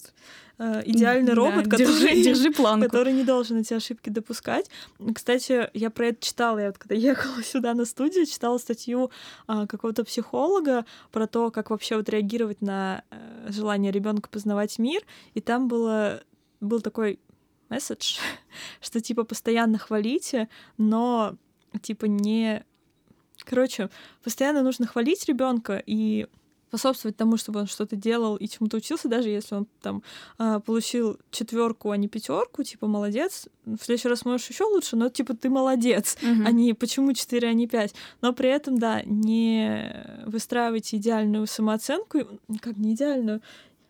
[0.58, 2.86] э, идеальный Да, робот, держи- который, держи планку.
[2.86, 4.70] который не должен эти ошибки допускать.
[5.14, 9.10] Кстати, я про это читала, я вот когда ехала сюда на студию, читала статью
[9.46, 15.02] а, какого-то психолога про то, как вообще вот реагировать на э, желание ребенка познавать мир,
[15.34, 16.22] и там было
[16.60, 17.18] был такой
[17.70, 18.18] месседж,
[18.80, 21.36] что типа постоянно хвалите, но
[21.82, 22.64] типа не...
[23.44, 23.88] Короче,
[24.22, 26.26] постоянно нужно хвалить ребенка и
[26.68, 30.04] способствовать тому, чтобы он что-то делал и чему-то учился, даже если он там
[30.38, 33.48] а, получил четверку, а не пятерку, типа молодец.
[33.64, 36.46] В следующий раз можешь еще лучше, но типа ты молодец, Мгм.
[36.46, 37.92] а не почему 4, а не 5.
[38.20, 42.20] Но при этом, да, не выстраивайте идеальную самооценку,
[42.60, 43.40] как не идеальную,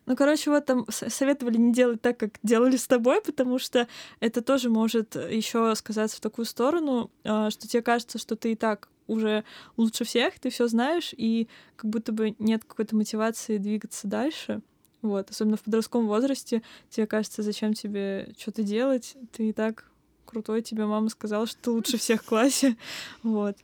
[0.07, 3.87] ну, короче, вот там советовали не делать так, как делали с тобой, потому что
[4.21, 8.57] это тоже может еще сказаться в такую сторону, а, что тебе кажется, что ты и
[8.57, 9.45] так уже
[9.77, 14.63] лучше всех, ты все знаешь, и как будто бы нет какой-то мотивации двигаться дальше.
[15.03, 19.91] Вот, особенно в подростковом возрасте, тебе кажется, зачем тебе что-то делать, ты и так
[20.27, 22.77] крутой, тебе мама сказала, что ты лучше всех в классе.
[23.23, 23.57] Вот.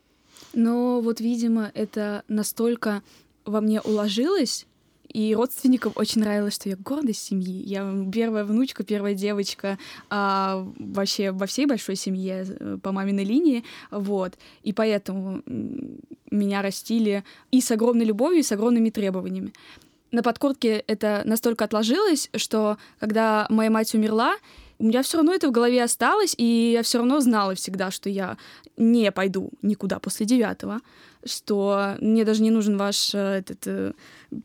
[0.53, 3.01] Но вот, видимо, это настолько
[3.45, 4.67] во мне уложилось,
[5.09, 7.63] и родственникам очень нравилось, что я гордость семьи.
[7.63, 9.77] Я первая внучка, первая девочка
[10.09, 13.63] а, вообще во всей большой семье э, по маминой линии.
[13.91, 14.37] Вот.
[14.63, 15.41] И поэтому
[16.31, 19.53] меня растили и с огромной любовью, и с огромными требованиями.
[20.11, 24.35] На подкорке это настолько отложилось, что когда моя мать умерла,
[24.79, 28.09] у меня все равно это в голове осталось, и я все равно знала всегда, что
[28.09, 28.37] я
[28.77, 30.81] не пойду никуда после девятого,
[31.25, 33.93] что мне даже не нужен ваш э, этот э,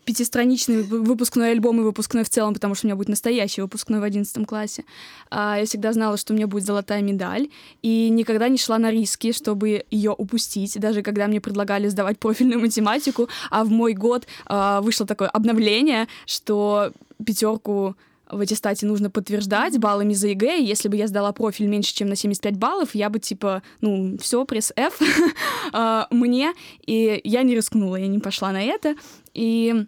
[0.05, 4.01] пятистраничный вы- выпускной альбом и выпускной в целом, потому что у меня будет настоящий выпускной
[4.01, 4.85] в одиннадцатом классе.
[5.31, 7.49] А я всегда знала, что у меня будет золотая медаль,
[7.83, 12.61] и никогда не шла на риски, чтобы ее упустить, даже когда мне предлагали сдавать профильную
[12.61, 16.93] математику, а в мой год а, вышло такое обновление, что
[17.25, 17.97] пятерку
[18.33, 20.61] в аттестате нужно подтверждать баллами за ЕГЭ.
[20.61, 24.17] и Если бы я сдала профиль меньше, чем на 75 баллов, я бы типа, ну,
[24.19, 25.01] все, press F
[25.73, 26.53] а, мне.
[26.87, 28.97] И я не рискнула, я не пошла на это.
[29.35, 29.87] И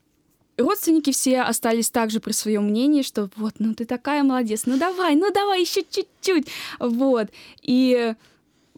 [0.59, 5.17] родственники все остались также при своем мнении, что вот, ну ты такая молодец, ну давай,
[5.17, 6.49] ну давай еще чуть-чуть.
[6.79, 7.29] Вот.
[7.63, 8.15] И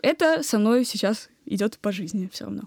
[0.03, 2.63] это со мной сейчас идет по жизни все равно.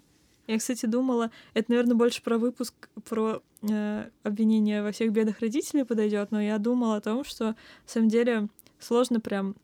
[0.47, 2.73] Я, кстати, думала, это, наверное, больше про выпуск
[3.07, 7.55] про э, обвинение во всех бедах родителей подойдет, но я думала о том, что на
[7.85, 8.47] самом деле
[8.79, 9.55] сложно прям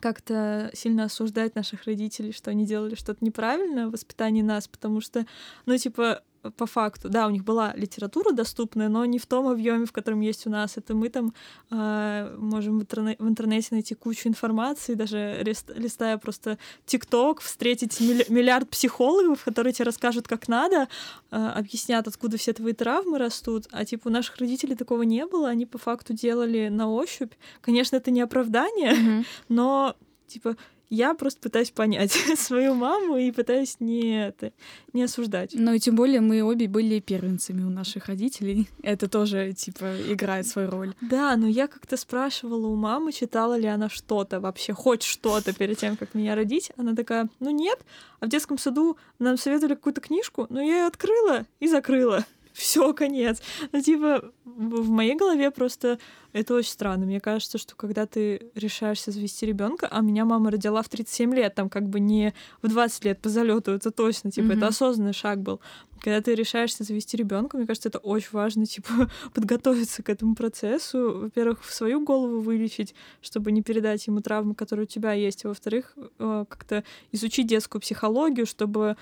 [0.00, 5.26] как-то сильно осуждать наших родителей, что они делали что-то неправильно в воспитании нас, потому что,
[5.66, 6.22] ну, типа,
[6.56, 10.20] по факту, да, у них была литература доступная, но не в том объеме, в котором
[10.20, 10.76] есть у нас.
[10.76, 11.34] Это мы там
[11.70, 15.42] э, можем в, интерне- в интернете найти кучу информации, даже
[15.76, 20.88] листая просто ТикТок, встретить миллиард психологов, которые тебе расскажут, как надо,
[21.30, 23.66] э, объяснят, откуда все твои травмы растут.
[23.70, 27.32] А типа у наших родителей такого не было, они по факту делали на ощупь.
[27.60, 29.26] Конечно, это не оправдание, mm-hmm.
[29.48, 30.56] но типа
[30.90, 34.52] я просто пытаюсь понять свою маму и пытаюсь не, это,
[34.92, 35.52] не осуждать.
[35.54, 38.68] Ну и тем более мы обе были первенцами у наших родителей.
[38.82, 40.94] Это тоже, типа, играет свою роль.
[41.00, 45.78] Да, но я как-то спрашивала у мамы, читала ли она что-то вообще, хоть что-то перед
[45.78, 46.72] тем, как меня родить.
[46.76, 47.78] Она такая, ну нет.
[48.18, 52.24] А в детском саду нам советовали какую-то книжку, но я ее открыла и закрыла
[52.60, 53.40] все, конец.
[53.72, 55.98] Ну, типа, в моей голове просто
[56.32, 57.06] это очень странно.
[57.06, 61.54] Мне кажется, что когда ты решаешься завести ребенка, а меня мама родила в 37 лет,
[61.54, 64.56] там как бы не в 20 лет по залету, это точно, типа, mm-hmm.
[64.58, 65.60] это осознанный шаг был.
[66.00, 71.20] Когда ты решаешься завести ребенка, мне кажется, это очень важно, типа, подготовиться к этому процессу.
[71.22, 75.48] Во-первых, в свою голову вылечить, чтобы не передать ему травмы, которые у тебя есть, а
[75.48, 78.96] во-вторых, э, как-то изучить детскую психологию, чтобы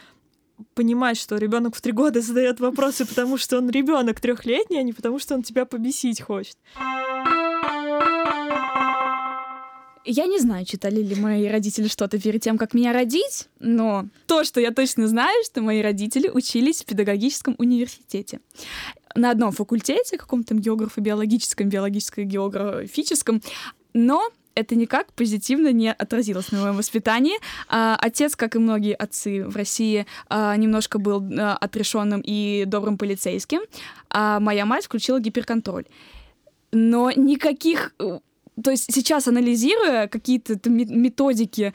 [0.75, 4.93] понимать, что ребенок в три года задает вопросы, потому что он ребенок трехлетний, а не
[4.93, 6.57] потому что он тебя побесить хочет.
[10.11, 14.43] Я не знаю, читали ли мои родители что-то перед тем, как меня родить, но то,
[14.43, 18.41] что я точно знаю, что мои родители учились в педагогическом университете.
[19.15, 23.43] На одном факультете, каком-то географо-биологическом, биологическо-географическом,
[23.93, 27.39] но это никак позитивно не отразилось на моем воспитании.
[27.69, 32.99] А, отец, как и многие отцы в России, а, немножко был а, отрешенным и добрым
[32.99, 33.61] полицейским,
[34.11, 35.85] а моя мать включила гиперконтроль.
[36.73, 38.19] Но никаких э,
[38.63, 41.73] то есть сейчас, анализируя какие-то методики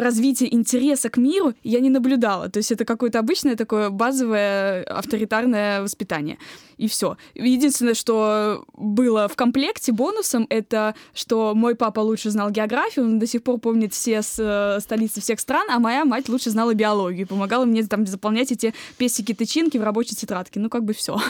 [0.00, 2.48] развития интереса к миру я не наблюдала.
[2.48, 6.38] То есть это какое-то обычное такое базовое авторитарное воспитание.
[6.76, 7.16] И все.
[7.34, 13.26] Единственное, что было в комплекте бонусом, это что мой папа лучше знал географию, он до
[13.26, 17.26] сих пор помнит все с, э, столицы всех стран, а моя мать лучше знала биологию,
[17.26, 20.58] помогала мне там заполнять эти песики-тычинки в рабочей тетрадке.
[20.60, 21.20] Ну, как бы все.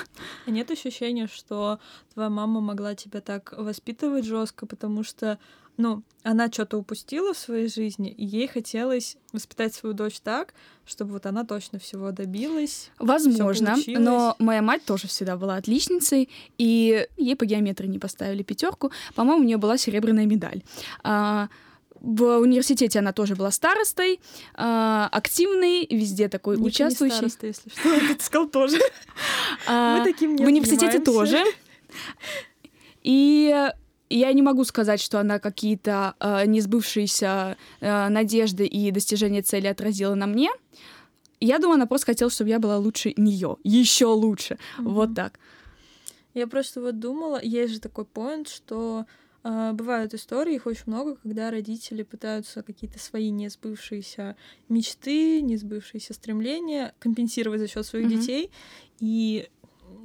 [0.47, 1.81] А нет ощущения, что
[2.15, 5.39] твоя мама могла тебя так воспитывать жестко, потому что
[5.81, 10.55] ну, она что-то упустила в своей жизни, и ей хотелось воспитать свою дочь так,
[10.85, 12.91] чтобы вот она точно всего добилась.
[12.99, 16.29] Возможно, но моя мать тоже всегда была отличницей,
[16.59, 18.93] и ей по геометрии не поставили пятерку.
[19.15, 20.63] По-моему, у нее была серебряная медаль.
[21.03, 21.49] А,
[22.01, 24.21] в университете она тоже была старостой,
[24.57, 27.23] э, активной, везде такой Ник участвующей.
[27.23, 27.71] Не староста, если
[28.09, 28.79] что, ты сказал тоже.
[29.67, 31.43] А, Мы таким не В университете тоже.
[33.03, 33.71] И
[34.11, 40.15] я не могу сказать, что она какие-то э, несбывшиеся э, надежды и достижения цели отразила
[40.15, 40.51] на мне.
[41.41, 44.55] Я думаю, она просто хотела, чтобы я была лучше нее, еще лучше.
[44.79, 44.89] Mm-hmm.
[44.89, 45.39] Вот так.
[46.35, 49.07] Я просто вот думала, есть же такой поинт, что
[49.45, 54.37] э, бывают истории, их очень много, когда родители пытаются какие-то свои несбывшиеся
[54.69, 58.21] мечты, несбывшиеся стремления компенсировать за счет своих mm-hmm.
[58.21, 58.51] детей.
[58.99, 59.49] И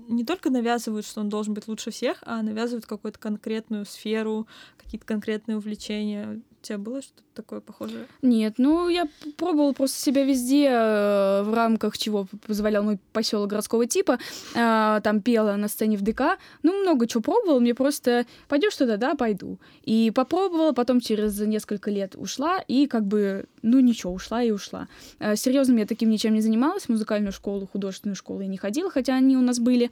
[0.07, 4.47] не только навязывают, что он должен быть лучше всех, а навязывают какую-то конкретную сферу,
[4.77, 8.07] какие-то конкретные увлечения тебя было что-то такое похожее?
[8.21, 9.07] Нет, ну я
[9.37, 14.17] пробовала просто себя везде, э, в рамках чего позволял мой поселок городского типа.
[14.55, 16.37] Э, там пела на сцене в ДК.
[16.63, 19.59] Ну, много чего пробовала, мне просто пойдешь туда, да, пойду.
[19.83, 24.87] И попробовала, потом через несколько лет ушла, и как бы, ну ничего, ушла и ушла.
[25.19, 26.89] Э, серьезно, я таким ничем не занималась.
[26.89, 29.91] Музыкальную школу, художественную школу я не ходила, хотя они у нас были.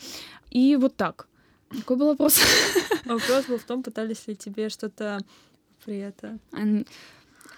[0.49, 1.28] И вот так.
[1.69, 2.39] Какой был вопрос?
[3.05, 5.19] Вопрос был в том, пытались ли тебе что-то
[5.86, 6.39] при этом?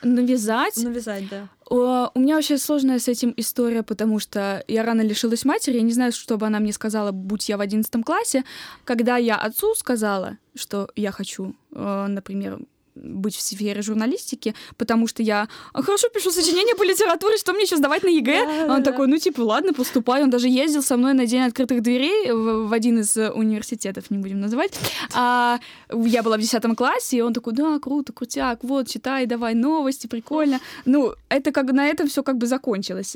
[0.02, 0.78] Навязать?
[0.78, 1.48] Навязать, да.
[1.68, 5.94] У меня вообще сложная с этим история, потому что я рано лишилась матери, я не
[5.94, 8.44] знаю, что бы она мне сказала, будь я в одиннадцатом классе.
[8.84, 12.60] Когда я отцу сказала, что я хочу, э, например,
[12.96, 17.78] быть в сфере журналистики, потому что я хорошо пишу сочинения по литературе, что мне еще
[17.78, 18.68] сдавать на ЕГЭ?
[18.70, 20.24] Он такой, ну типа, ладно, поступай.
[20.24, 24.18] Он даже ездил со мной на день открытых дверей в, в один из университетов, не
[24.18, 24.80] будем называть.
[25.14, 25.60] А,
[25.92, 30.08] я была в 10 классе, и он такой, да, круто, крутяк, вот, читай, давай новости,
[30.08, 30.60] прикольно.
[30.86, 33.16] Ну, это как на этом все как бы закончилось.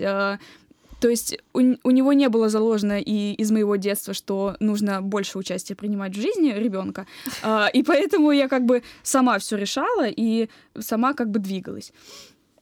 [1.00, 5.38] То есть у, у него не было заложено и из моего детства, что нужно больше
[5.38, 7.06] участия принимать в жизни ребенка.
[7.42, 11.94] А, и поэтому я как бы сама все решала и сама как бы двигалась.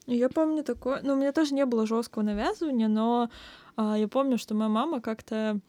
[0.05, 1.01] Я помню такое.
[1.03, 3.29] Ну, у меня тоже не было жесткого навязывания, но
[3.75, 5.59] а, я помню, что моя мама как-то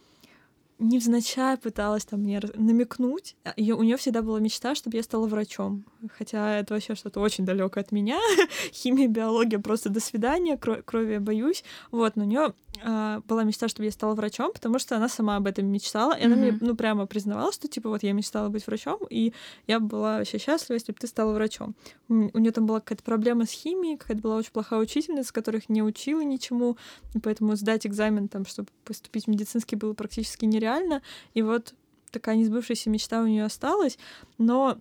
[0.79, 3.37] невзначай пыталась там мне намекнуть.
[3.57, 5.85] И у нее всегда была мечта, чтобы я стала врачом.
[6.17, 8.19] Хотя это вообще что-то очень далекое от меня.
[8.73, 11.65] Химия, биология, просто до свидания, крови я боюсь.
[11.91, 12.55] Вот, но у нее
[12.85, 16.25] а, была мечта, чтобы я стала врачом, потому что она сама об этом мечтала, и
[16.25, 16.45] она Мгм.
[16.45, 19.33] мне, ну, прямо признавала, что, типа, вот я мечтала быть врачом, и
[19.67, 21.75] я бы была вообще счастлива, если бы ты стала врачом.
[22.09, 25.83] У нее там была какая-то проблема с химией, какая-то была очень плохая учительница, которых не
[25.83, 26.77] учила ничему,
[27.15, 31.03] и поэтому сдать экзамен там, чтобы поступить в медицинский, было практически нереально,
[31.35, 31.75] и вот
[32.11, 33.99] такая несбывшаяся мечта у нее осталась,
[34.39, 34.79] но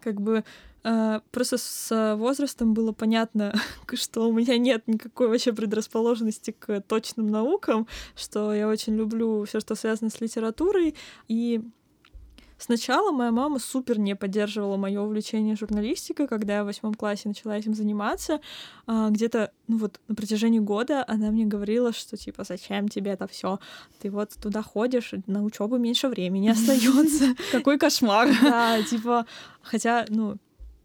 [0.00, 0.44] как бы
[1.30, 3.54] просто с возрастом было понятно,
[3.94, 7.86] что у меня нет никакой вообще предрасположенности к точным наукам,
[8.16, 10.94] что я очень люблю все, что связано с литературой.
[11.28, 11.60] И
[12.58, 17.56] сначала моя мама супер не поддерживала мое увлечение журналистикой, когда я в восьмом классе начала
[17.56, 18.40] этим заниматься.
[18.86, 23.26] А, Где-то, ну вот, на протяжении года она мне говорила, что типа, зачем тебе это
[23.26, 23.58] все?
[24.00, 27.34] Ты вот туда ходишь, на учебу меньше времени остается.
[27.52, 28.28] Какой кошмар.
[28.42, 29.26] Да, типа,
[29.62, 30.36] хотя, ну,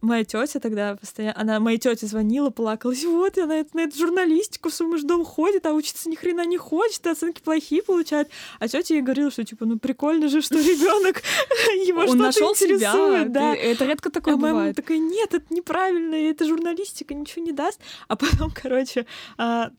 [0.03, 4.69] моя тетя тогда постоянно, она моей тете звонила, плакалась, вот она это- на эту журналистику
[4.69, 8.29] в свой муж дом ходит, а учиться ни хрена не хочет, оценки плохие получает.
[8.59, 11.21] А тетя ей говорила, что типа, ну прикольно же, что ребенок
[11.87, 13.55] его что-то интересует, да.
[13.55, 14.75] Это редко такое А моя мама бывает.
[14.75, 17.79] такая, нет, это неправильно, это журналистика, ничего не даст.
[18.07, 19.05] А потом, короче,
[19.37, 19.71] а,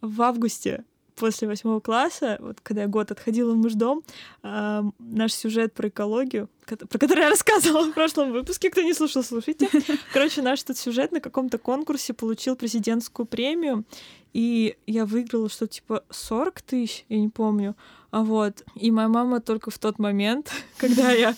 [0.00, 0.84] в августе
[1.16, 4.04] после восьмого класса, вот когда я год отходила в муждом,
[4.42, 9.24] а, наш сюжет про экологию, про который я рассказывала в прошлом выпуске, кто не слушал,
[9.24, 9.68] слушайте.
[10.12, 13.84] Короче, наш этот сюжет на каком-то конкурсе получил президентскую премию,
[14.32, 17.74] и я выиграла что-то типа 40 тысяч, я не помню.
[18.10, 21.34] А вот, и моя мама только в тот момент, когда я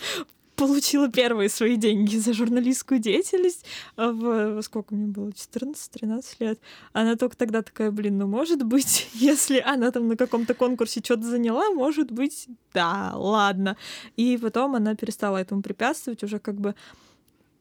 [0.58, 3.64] получила первые свои деньги за журналистскую деятельность
[3.96, 6.60] а в, во сколько мне было, 14-13 лет.
[6.92, 11.22] Она только тогда такая, блин, ну может быть, если она там на каком-то конкурсе что-то
[11.22, 13.76] заняла, может быть, да, ладно.
[14.16, 16.74] И потом она перестала этому препятствовать, уже как бы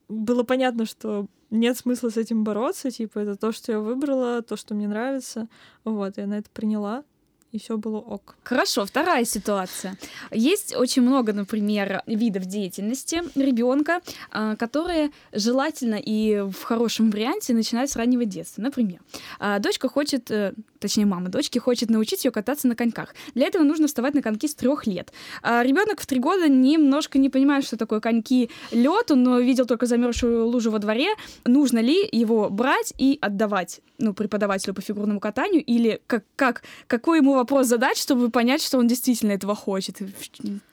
[0.10, 4.58] было понятно, что нет смысла с этим бороться, типа это то, что я выбрала, то,
[4.58, 5.48] что мне нравится,
[5.84, 7.04] вот, и она это приняла,
[7.52, 8.36] и все было ок.
[8.44, 9.98] Хорошо, вторая ситуация.
[10.32, 17.90] Есть очень много, например, видов деятельности ребенка, а, которые желательно и в хорошем варианте начинать
[17.90, 18.62] с раннего детства.
[18.62, 19.00] Например,
[19.40, 23.16] а, дочка хочет, э, точнее, мама дочки хочет научить ее кататься на коньках.
[23.34, 25.14] Для этого нужно вставать на коньки с трех лет.
[25.44, 30.48] ребенок в три года немножко не понимает, что такое коньки лед, он видел только замерзшую
[30.48, 31.10] лужу во дворе.
[31.46, 37.20] Нужно ли его брать и отдавать ну, преподавателю по фигурному катанию, или как, как, какой
[37.20, 39.98] ему вопрос задать, чтобы понять, что он действительно этого хочет?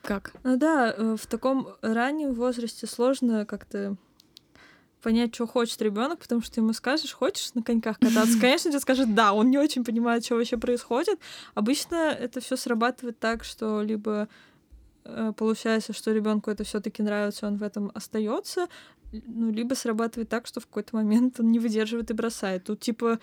[0.03, 0.33] Как?
[0.43, 3.97] Ну да, э, в таком раннем возрасте сложно как-то
[5.05, 9.15] понять, что хочет ребенок, потому что ему скажешь, хочешь на коньках кататься, конечно, тебе скажет
[9.15, 11.21] да, он не очень понимает, что вообще происходит.
[11.55, 14.29] Обычно это все срабатывает так, что либо
[15.05, 18.69] э, получается, что ребенку это все-таки нравится, он в этом остается,
[19.13, 22.65] ну, либо срабатывает так, что в какой-то момент он не выдерживает и бросает.
[22.65, 23.21] Тут типа,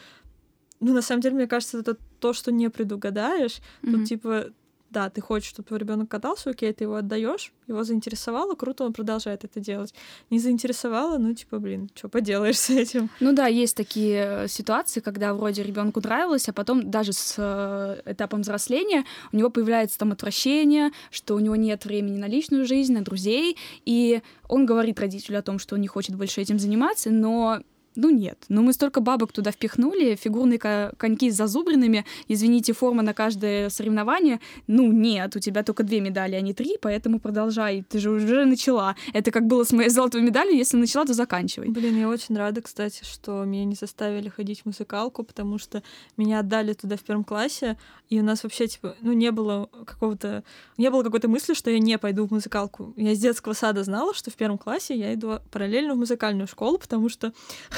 [0.82, 3.60] ну, на самом деле, мне кажется, это то, что не предугадаешь.
[3.82, 4.06] Тут Мгм.
[4.06, 4.46] типа
[4.92, 8.92] да, ты хочешь, чтобы твой ребенок катался, окей, ты его отдаешь, его заинтересовало, круто, он
[8.92, 9.94] продолжает это делать.
[10.30, 13.10] Не заинтересовало, ну, типа, блин, что поделаешь с этим?
[13.22, 18.02] Ну да, есть такие э, ситуации, когда вроде ребенку нравилось, а потом даже с э,
[18.12, 22.94] этапом взросления у него появляется там отвращение, что у него нет времени на личную жизнь,
[22.94, 27.10] на друзей, и он говорит родителю о том, что он не хочет больше этим заниматься,
[27.12, 27.62] но
[27.96, 33.02] ну нет, ну мы столько бабок туда впихнули, фигурные ко- коньки с зазубринами, извините, форма
[33.02, 37.84] на каждое соревнование, ну нет, у тебя только две медали, а не три, поэтому продолжай,
[37.88, 38.96] ты же уже начала.
[39.14, 41.70] Это как было с моей золотой медалью, если начала, то заканчивай.
[41.70, 45.84] Блин, я очень рада, кстати, что меня не заставили ходить в музыкалку, потому что
[46.18, 47.78] меня отдали туда в первом классе,
[48.10, 50.44] и у нас вообще, типа, ну, не было какого-то...
[50.78, 52.94] Не было какой-то мысли, что я не пойду в музыкалку.
[52.98, 56.78] Я с детского сада знала, что в первом классе я иду параллельно в музыкальную школу,
[56.78, 57.34] потому что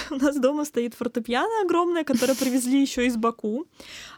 [0.12, 3.66] у нас дома стоит фортепиано огромное, которое привезли еще из Баку.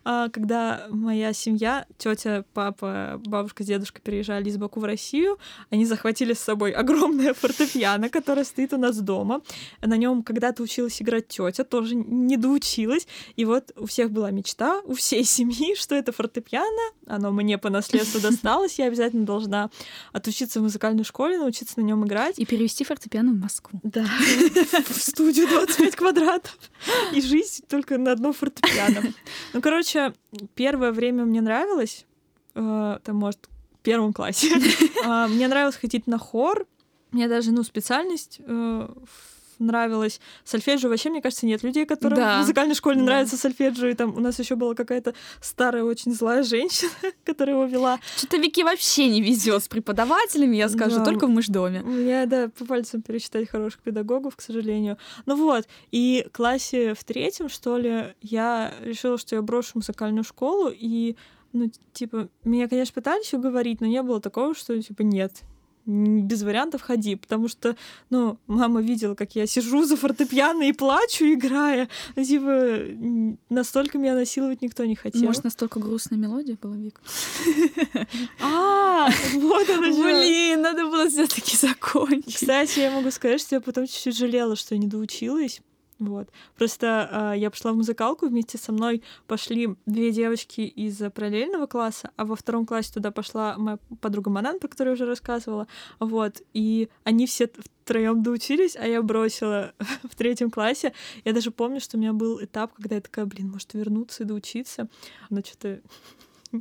[0.03, 5.38] А, Когда моя семья, тетя, папа, бабушка с дедушкой переезжали из Баку в Россию,
[5.69, 9.41] они захватили с собой огромное фортепиано, которое стоит у нас дома.
[9.81, 13.07] На нем когда-то училась играть тетя, тоже не доучилась.
[13.36, 17.69] И вот у всех была мечта, у всей семьи, что это фортепиано, оно мне по
[17.69, 19.69] наследству досталось, я обязательно должна
[20.13, 22.38] отучиться в музыкальной школе, научиться на нем играть.
[22.38, 23.79] И перевести фортепиано в Москву.
[23.83, 24.05] Да,
[24.88, 25.47] в студию
[25.78, 26.57] 25 квадратов.
[27.13, 29.13] И жизнь только на одном фортепиано.
[29.53, 30.13] Ну, короче,
[30.55, 32.05] первое время мне нравилось,
[32.55, 33.49] э, там, может,
[33.80, 34.49] в первом классе.
[35.05, 36.65] А, Мне нравилось ходить на хор.
[37.11, 38.88] Мне даже, ну, специальность э,
[39.60, 40.20] нравилось.
[40.43, 42.38] Сольфеджио вообще, мне кажется, нет людей, которым Да.
[42.38, 43.03] в музыкальной школе Да.
[43.03, 43.88] нравится сольфеджио.
[43.89, 46.91] И там у нас еще была какая-то старая, очень злая женщина,
[47.26, 47.99] которая его вела.
[48.18, 51.06] Что-то Вики вообще не везет с преподавателями, я скажу, Да.
[51.06, 51.82] только в мышдоме.
[51.82, 54.97] У меня, да, по пальцам пересчитать хороших педагогов, к сожалению.
[55.26, 60.24] Ну вот, и в классе в третьем, что ли, я решила, что я брошу музыкальную
[60.24, 61.16] школу, и,
[61.53, 65.41] ну, типа, меня, конечно, пытались уговорить, но не было такого, что, типа, нет,
[65.86, 67.75] без вариантов ходи, потому что,
[68.09, 71.89] ну, мама видела, как я сижу за фортепиано и плачу, играя.
[72.15, 72.79] Типа,
[73.49, 75.23] настолько меня насиловать никто не хотел.
[75.23, 77.01] Может, настолько грустная мелодия была, Вик?
[78.41, 79.89] А, вот она.
[79.89, 82.36] Блин, надо было все-таки закончить.
[82.36, 85.61] Кстати, я могу сказать, что я потом чуть-чуть жалела, что я не доучилась.
[85.99, 86.29] Вот.
[86.57, 92.11] Просто а, я пошла в музыкалку, вместе со мной пошли две девочки из параллельного класса,
[92.17, 95.67] а во втором классе туда пошла моя подруга Манан, про которую я уже рассказывала.
[95.99, 96.41] Вот.
[96.53, 97.49] И они все
[97.83, 99.73] втроем доучились, а я бросила
[100.03, 100.93] в третьем классе.
[101.23, 104.25] Я даже помню, что у меня был этап, когда я такая, блин, может вернуться и
[104.25, 104.89] доучиться.
[105.29, 105.81] Но что-то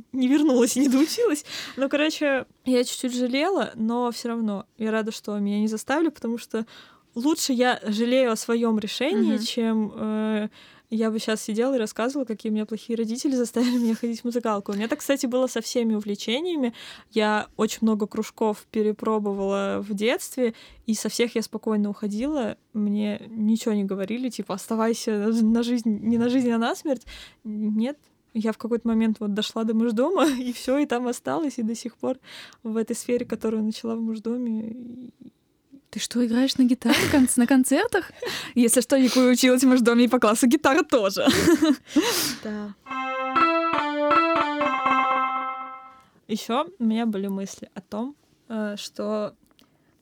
[0.11, 1.45] не вернулась и не доучилась.
[1.75, 6.37] Ну, короче, я чуть-чуть жалела, но все равно я рада, что меня не заставили, потому
[6.37, 6.65] что
[7.15, 9.43] лучше я жалею о своем решении, Мгм.
[9.43, 10.49] чем э,
[10.91, 14.25] я бы сейчас сидела и рассказывала, какие у меня плохие родители заставили меня ходить в
[14.25, 14.71] музыкалку.
[14.71, 16.73] У меня так, кстати, было со всеми увлечениями.
[17.11, 20.53] Я очень много кружков перепробовала в детстве,
[20.85, 22.57] и со всех я спокойно уходила.
[22.73, 25.11] Мне ничего не говорили, типа, оставайся
[25.41, 27.05] на жизнь, не на жизнь, а на смерть.
[27.43, 27.97] Нет,
[28.33, 31.73] я в какой-то момент вот дошла до муждома, и все, и там осталась, и до
[31.75, 32.17] сих пор
[32.63, 34.75] в этой сфере, которую начала в муждоме.
[35.89, 38.11] Ты что, играешь на гитаре кон- на концертах?
[38.53, 41.25] Если что, Вика училась в мышдоме и по классу гитара тоже.
[42.43, 42.73] Да.
[46.27, 48.15] Еще у меня были мысли о том,
[48.49, 49.35] э, что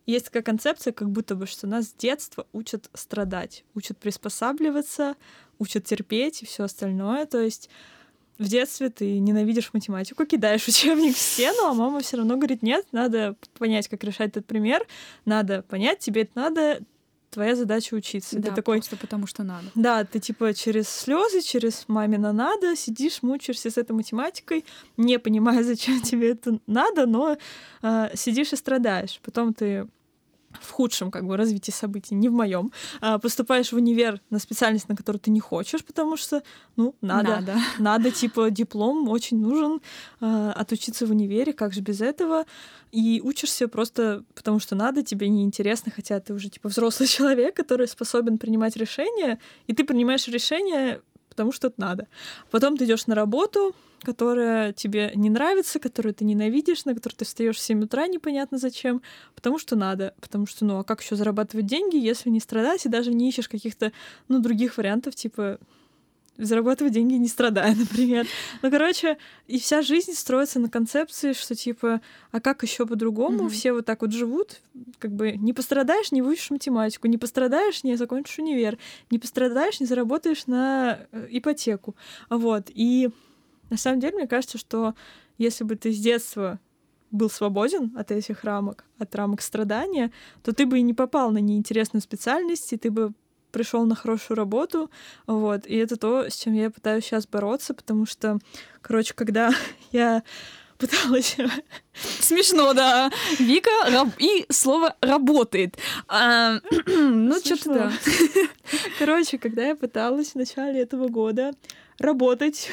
[0.05, 5.15] есть такая концепция, как будто бы, что нас с детства учат страдать, учат приспосабливаться,
[5.59, 7.25] учат терпеть и все остальное.
[7.25, 7.69] То есть
[8.38, 12.86] в детстве ты ненавидишь математику, кидаешь учебник в стену, а мама все равно говорит, нет,
[12.91, 14.86] надо понять, как решать этот пример,
[15.25, 16.79] надо понять, тебе это надо,
[17.29, 18.38] твоя задача учиться.
[18.38, 19.65] Да, ты такой, просто потому что надо.
[19.75, 24.65] да, ты типа через слезы, через мамина надо, сидишь, мучаешься с этой математикой,
[24.97, 27.38] не понимая, зачем тебе это надо, но
[27.81, 29.19] э, сидишь и страдаешь.
[29.23, 29.88] Потом ты
[30.62, 32.72] в худшем как бы развитии событий, не в моем,
[33.22, 36.43] поступаешь в универ на специальность, на которую ты не хочешь, потому что,
[36.76, 37.56] ну, надо, Надо.
[37.80, 39.82] надо, типа, диплом очень нужен,
[40.22, 42.45] э, отучиться в универе, как же без этого,
[42.91, 47.88] и учишься просто потому, что надо, тебе неинтересно, хотя ты уже, типа, взрослый человек, который
[47.88, 52.08] способен принимать решения, и ты принимаешь решения, потому что это надо.
[52.51, 57.26] Потом ты идешь на работу, которая тебе не нравится, которую ты ненавидишь, на которую ты
[57.26, 59.01] встаешь в 7 утра непонятно зачем,
[59.36, 62.89] потому что надо, потому что, ну, а как еще зарабатывать деньги, если не страдать и
[62.89, 63.91] даже не ищешь каких-то,
[64.28, 65.60] ну, других вариантов, типа
[66.38, 68.28] зарабатывать деньги не страдая, например.
[68.62, 72.01] Ну, короче, и вся жизнь строится на концепции, что типа,
[72.32, 73.43] а как еще по-другому?
[73.43, 73.49] Мгм.
[73.49, 74.62] Все вот так вот живут,
[74.99, 78.78] как бы не пострадаешь, не выучишь математику, не пострадаешь, не закончишь универ,
[79.12, 81.95] не пострадаешь, не заработаешь на э, ипотеку.
[82.30, 82.70] Вот.
[82.74, 83.10] И
[83.70, 84.95] на самом деле, мне кажется, что
[85.38, 86.59] если бы ты с детства
[87.11, 90.11] был свободен от этих рамок, от рамок страдания,
[90.43, 93.14] то ты бы и не попал на неинтересную специальность, и ты бы
[93.51, 94.89] пришел на хорошую работу,
[95.28, 98.39] вот, и это то, с чем я пытаюсь сейчас бороться, потому что,
[98.82, 99.51] короче, когда
[99.91, 100.24] я
[100.80, 101.38] пыталась
[102.20, 103.11] Смешно, да.
[103.39, 105.78] Вика раб- и слово работает.
[106.07, 107.91] А, ну, что-то да.
[108.99, 111.53] Короче, когда я пыталась в начале этого года
[111.99, 112.72] работать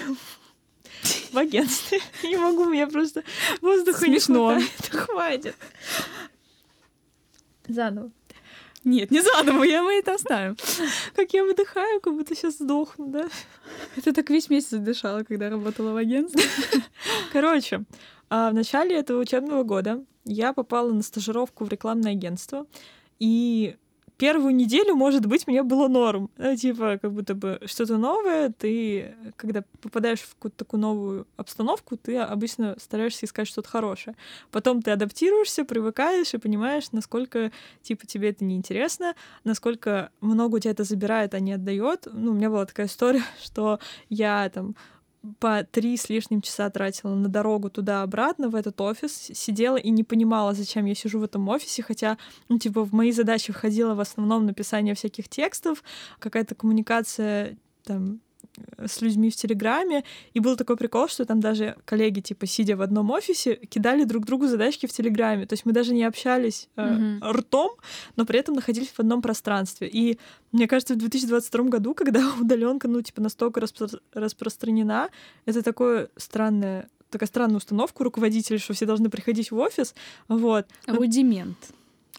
[1.32, 3.22] в агентстве, не могу, мне просто
[3.60, 4.54] воздуха Смешно.
[4.54, 4.90] не хватает.
[4.90, 5.56] Хватит.
[7.68, 8.10] Заново.
[8.82, 10.56] Нет, не заново, я мы это оставим.
[11.14, 13.28] Как я выдыхаю, как будто сейчас сдохну, да?
[13.96, 16.42] Это так весь месяц дышала, когда работала в агентстве.
[17.32, 17.84] Короче,
[18.30, 22.66] а, в начале этого учебного года я попала на стажировку в рекламное агентство,
[23.18, 23.76] и
[24.20, 26.30] первую неделю, может быть, мне было норм.
[26.36, 31.96] Ну, типа, как будто бы что-то новое, ты, когда попадаешь в какую-то такую новую обстановку,
[31.96, 34.14] ты обычно стараешься искать что-то хорошее.
[34.50, 37.50] Потом ты адаптируешься, привыкаешь и понимаешь, насколько,
[37.80, 39.14] типа, тебе это неинтересно,
[39.44, 42.06] насколько много у тебя это забирает, а не отдает.
[42.12, 44.76] Ну, у меня была такая история, что я там
[45.38, 50.04] по три с лишним часа тратила на дорогу туда-обратно в этот офис, сидела и не
[50.04, 52.16] понимала, зачем я сижу в этом офисе, хотя,
[52.48, 55.82] ну, типа, в мои задачи входило в основном написание всяких текстов,
[56.18, 58.20] какая-то коммуникация там
[58.84, 60.04] с людьми в Телеграме,
[60.34, 64.24] и был такой прикол, что там даже коллеги, типа, сидя в одном офисе, кидали друг
[64.24, 65.46] другу задачки в Телеграме.
[65.46, 67.32] То есть мы даже не общались э, mm-hmm.
[67.32, 67.72] ртом,
[68.16, 69.88] но при этом находились в одном пространстве.
[69.88, 70.18] И
[70.52, 75.10] мне кажется, в 2022 году, когда удаленка, ну, типа, настолько распро- распространена,
[75.46, 79.96] это такое странное такая странная установка у руководителей, что все должны приходить в офис.
[80.28, 80.66] Вот.
[80.86, 81.58] Рудимент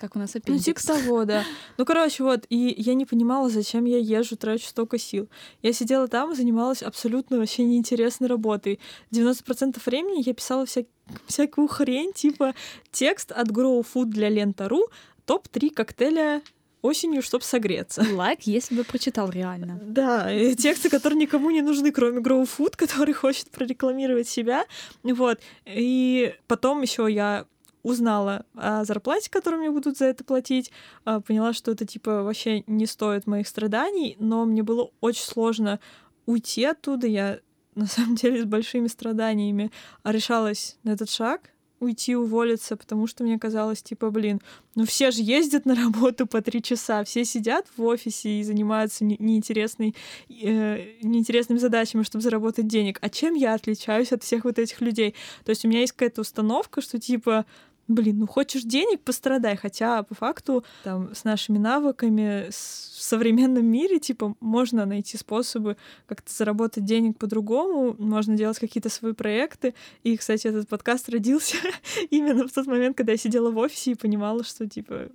[0.02, 0.66] как у нас аппендикс.
[0.66, 1.44] Ну, типа того, да.
[1.78, 5.30] Ну, короче, вот, и я не понимала, зачем я езжу, трачу столько сил.
[5.62, 8.80] Я сидела там и занималась абсолютно вообще неинтересной работой.
[9.12, 10.82] 90% времени я писала вся...
[11.28, 12.56] всякую хрень, типа
[12.92, 14.88] текст от Grow Food для Лента.ру,
[15.26, 16.42] топ-3 коктейля
[16.82, 18.04] осенью, чтобы согреться.
[18.12, 19.80] Лайк, like, если бы прочитал реально.
[19.84, 24.66] Да, тексты, которые никому не нужны, кроме Grow Food, который хочет прорекламировать себя.
[25.04, 25.40] Вот.
[25.66, 27.46] И потом еще я
[27.84, 30.72] узнала о зарплате, которую мне будут за это платить,
[31.06, 35.80] а, поняла, что это типа вообще не стоит моих страданий, но мне было очень сложно
[36.26, 37.08] уйти оттуда.
[37.08, 37.40] Я
[37.76, 39.72] на самом деле с большими страданиями
[40.04, 41.52] решалась на этот шаг,
[41.82, 44.40] уйти, уволиться, потому что мне казалось, типа, блин,
[44.76, 49.04] ну все же ездят на работу по три часа, все сидят в офисе и занимаются
[49.04, 49.96] неинтересной,
[50.30, 53.00] э, неинтересными задачами, чтобы заработать денег.
[53.02, 55.16] А чем я отличаюсь от всех вот этих людей?
[55.44, 57.46] То есть у меня есть какая-то установка, что типа,
[57.94, 59.56] блин, ну хочешь денег, пострадай.
[59.56, 65.78] Хотя по факту там с нашими навыками в современном мире, типа, можно найти способы
[66.08, 69.74] как-то заработать денег по-другому, можно делать какие-то свои проекты.
[70.04, 71.58] И, кстати, этот подкаст родился
[72.10, 75.10] именно в тот момент, когда я сидела в офисе и понимала, что, типа,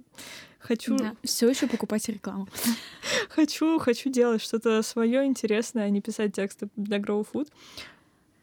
[0.59, 0.97] хочу...
[0.97, 2.49] Да, все еще покупать рекламу.
[3.29, 7.49] хочу, хочу делать что-то свое интересное, а не писать тексты для Grow Food.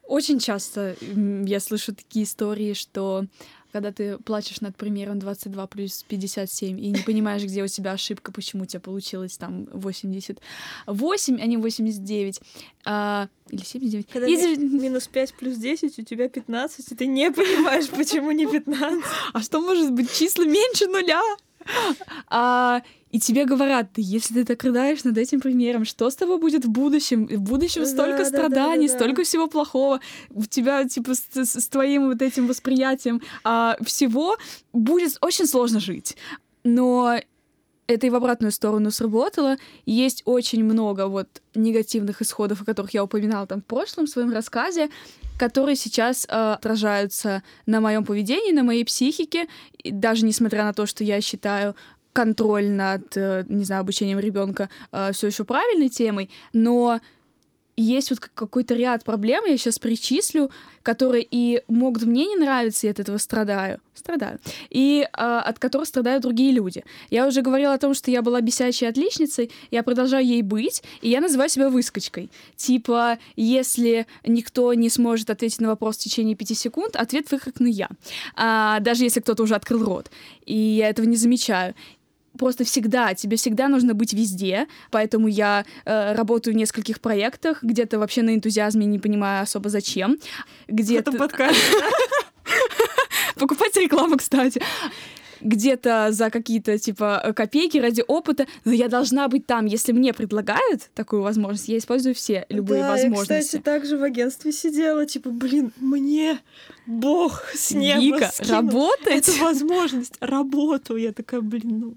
[0.06, 3.26] Очень часто я слышу такие истории, что
[3.74, 8.32] когда ты плачешь над примером 22 плюс 57 и не понимаешь, где у тебя ошибка,
[8.32, 12.40] почему у тебя получилось там 88, а не 89.
[12.86, 14.08] А, или 79.
[14.08, 14.58] Когда и...
[14.58, 19.04] минус 5 плюс 10, у тебя 15, и ты не понимаешь, почему не 15.
[19.34, 21.22] А что может быть числа меньше нуля?
[22.28, 22.84] А,
[23.14, 26.70] и тебе говорят, если ты так рыдаешь над этим примером, что с тобой будет в
[26.70, 27.28] будущем?
[27.28, 30.00] В будущем столько да, страданий, да, да, столько всего плохого.
[30.32, 34.36] У тебя, типа, с, с твоим вот этим восприятием а, всего
[34.74, 36.18] будет очень сложно жить.
[36.64, 37.20] Но
[37.86, 39.58] это и в обратную сторону сработало.
[39.86, 44.90] Есть очень много вот негативных исходов, о которых я упоминала там в прошлом своем рассказе,
[45.38, 49.48] которые сейчас э, отражаются на моем поведении, на моей психике,
[49.78, 51.76] и даже несмотря на то, что я считаю
[52.14, 57.00] контроль над, э, не знаю, обучением ребенка э, все еще правильной темой, но
[57.76, 60.52] есть вот какой-то ряд проблем, я сейчас причислю,
[60.84, 63.80] которые и могут мне не нравиться, и от этого страдаю.
[63.96, 64.40] Страдаю.
[64.70, 66.84] И а, от которых страдают другие люди.
[67.10, 71.10] Я уже говорила о том, что я была бесячей отличницей, я продолжаю ей быть, и
[71.10, 72.30] я называю себя выскочкой.
[72.56, 77.90] Типа, если никто не сможет ответить на вопрос в течение пяти секунд, ответ выкрикну я.
[78.36, 80.12] А, даже если кто-то уже открыл рот.
[80.46, 81.74] И я этого не замечаю
[82.38, 88.00] просто всегда, тебе всегда нужно быть везде, поэтому я э, работаю в нескольких проектах, где-то
[88.00, 90.18] вообще на энтузиазме не понимаю особо зачем,
[90.68, 91.12] где-то...
[91.12, 91.60] подкаст.
[93.36, 94.62] Покупайте рекламу, кстати
[95.44, 99.66] где-то за какие-то, типа, копейки ради опыта, но я должна быть там.
[99.66, 103.34] Если мне предлагают такую возможность, я использую все любые да, возможности.
[103.34, 106.40] я, кстати, также в агентстве сидела, типа, блин, мне
[106.86, 108.52] Бог с неба Вика, скинул.
[108.54, 109.28] работать?
[109.28, 110.96] Это возможность, работу.
[110.96, 111.96] Я такая, блин, ну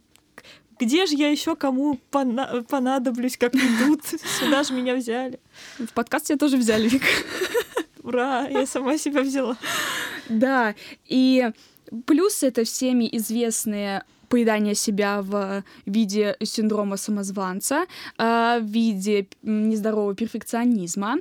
[0.79, 4.03] где же я еще кому пона- понадоблюсь, как идут?
[4.39, 5.41] Сюда же меня взяли.
[5.79, 7.03] В подкаст тебя тоже взяли, Вик.
[8.03, 9.57] Ура, я сама себя взяла.
[10.29, 10.75] Да,
[11.07, 11.51] и
[12.05, 17.87] плюс это всеми известные поедание себя в виде синдрома самозванца,
[18.19, 21.17] а, в виде нездорового перфекционизма.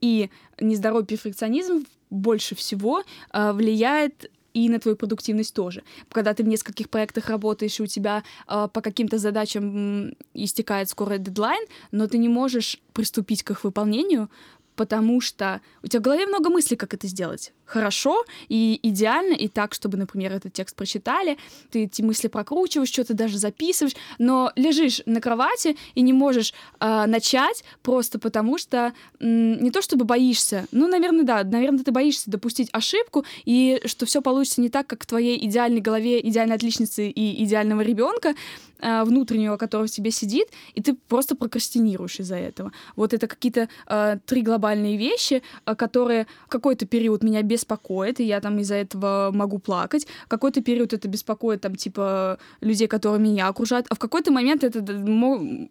[0.00, 0.30] И
[0.60, 5.82] нездоровый перфекционизм больше всего а, влияет и на твою продуктивность тоже.
[6.10, 11.18] Когда ты в нескольких проектах работаешь, и у тебя э, по каким-то задачам истекает скоро
[11.18, 14.30] дедлайн, но ты не можешь приступить к их выполнению,
[14.76, 19.48] потому что у тебя в голове много мыслей, как это сделать хорошо и идеально, и
[19.48, 21.38] так, чтобы, например, этот текст прочитали,
[21.70, 27.06] ты эти мысли прокручиваешь, что-то даже записываешь, но лежишь на кровати и не можешь э,
[27.06, 32.30] начать просто потому, что э, не то чтобы боишься, ну, наверное, да, наверное, ты боишься
[32.30, 37.08] допустить ошибку, и что все получится не так, как в твоей идеальной голове идеальной отличницы
[37.08, 38.34] и идеального ребенка,
[38.80, 42.72] э, внутреннего, который в тебе сидит, и ты просто прокрастинируешь из-за этого.
[42.96, 48.58] Вот это какие-то э, три глобальные вещи, которые какой-то период меня беспокоит, и я там
[48.58, 50.06] из-за этого могу плакать.
[50.28, 54.80] Какой-то период это беспокоит, там, типа, людей, которые меня окружают, а в какой-то момент это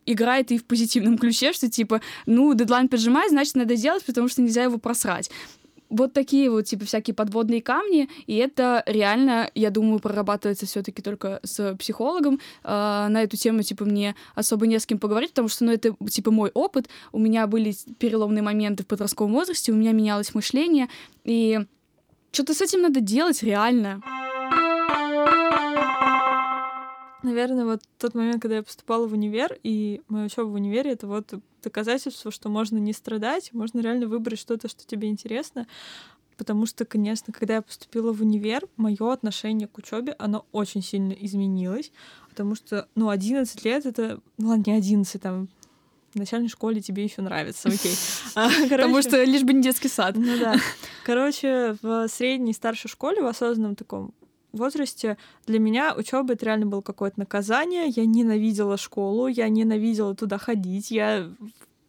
[0.05, 4.41] играет и в позитивном ключе, что, типа, ну, дедлайн поджимает, значит, надо делать, потому что
[4.41, 5.29] нельзя его просрать
[5.94, 11.02] вот такие вот, типа, всякие подводные камни, и это реально, я думаю, прорабатывается все таки
[11.02, 12.39] только с психологом.
[12.64, 15.96] Э, на эту тему, типа, мне особо не с кем поговорить, потому что, ну, это,
[16.10, 16.89] типа, мой опыт.
[17.12, 20.89] У меня были переломные моменты в подростковом возрасте, у меня менялось мышление,
[21.24, 21.60] и
[22.32, 24.02] что-то с этим надо делать реально.
[27.24, 31.07] Наверное, вот тот момент, когда я поступала в универ, и моя учеба в универе, это
[31.07, 35.65] вот доказательство, что можно не страдать, можно реально выбрать что-то, что тебе интересно.
[36.36, 41.13] Потому что, конечно, когда я поступила в универ, мое отношение к учебе, оно очень сильно
[41.13, 41.91] изменилось.
[42.30, 45.47] Потому что, ну, 11 лет это, ну ладно, не 11, там,
[46.13, 47.95] в начальной школе тебе еще нравится, окей.
[48.36, 50.15] А, Потому что лишь бы не детский сад.
[50.17, 50.55] Ну да.
[51.05, 54.13] Короче, в средней старшей школе, в осознанном таком
[54.58, 57.88] возрасте для меня учеба это реально было какое-то наказание.
[57.88, 61.30] Я ненавидела школу, я ненавидела туда ходить, я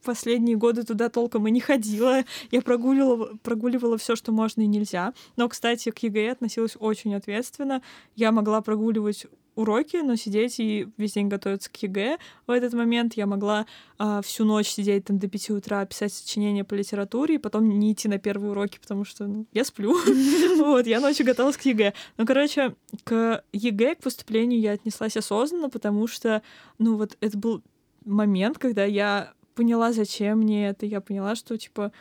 [0.05, 2.25] последние годы туда толком и не ходила.
[2.51, 5.15] Я прогуливала, прогуливала все, что можно и нельзя.
[5.37, 7.83] Но, кстати, к ЕГЭ относилась очень ответственно.
[8.15, 12.19] Я могла прогуливать уроки, но сидеть и весь день готовиться к ЕГЭ.
[12.47, 13.67] В этот момент я могла
[13.99, 17.93] а, всю ночь сидеть там до пяти утра, писать сочинения по литературе, и потом не
[17.93, 19.95] идти на первые уроки, потому что ну, я сплю.
[20.65, 21.93] Вот, я ночью готовилась к ЕГЭ.
[22.17, 22.75] Ну, короче,
[23.05, 26.43] к ЕГЭ, к поступлению я отнеслась осознанно, потому что,
[26.79, 27.63] ну, вот это был
[28.05, 31.93] момент, когда я поняла, зачем мне это, я поняла, что, типа,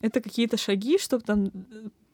[0.00, 1.50] это какие-то шаги, чтобы там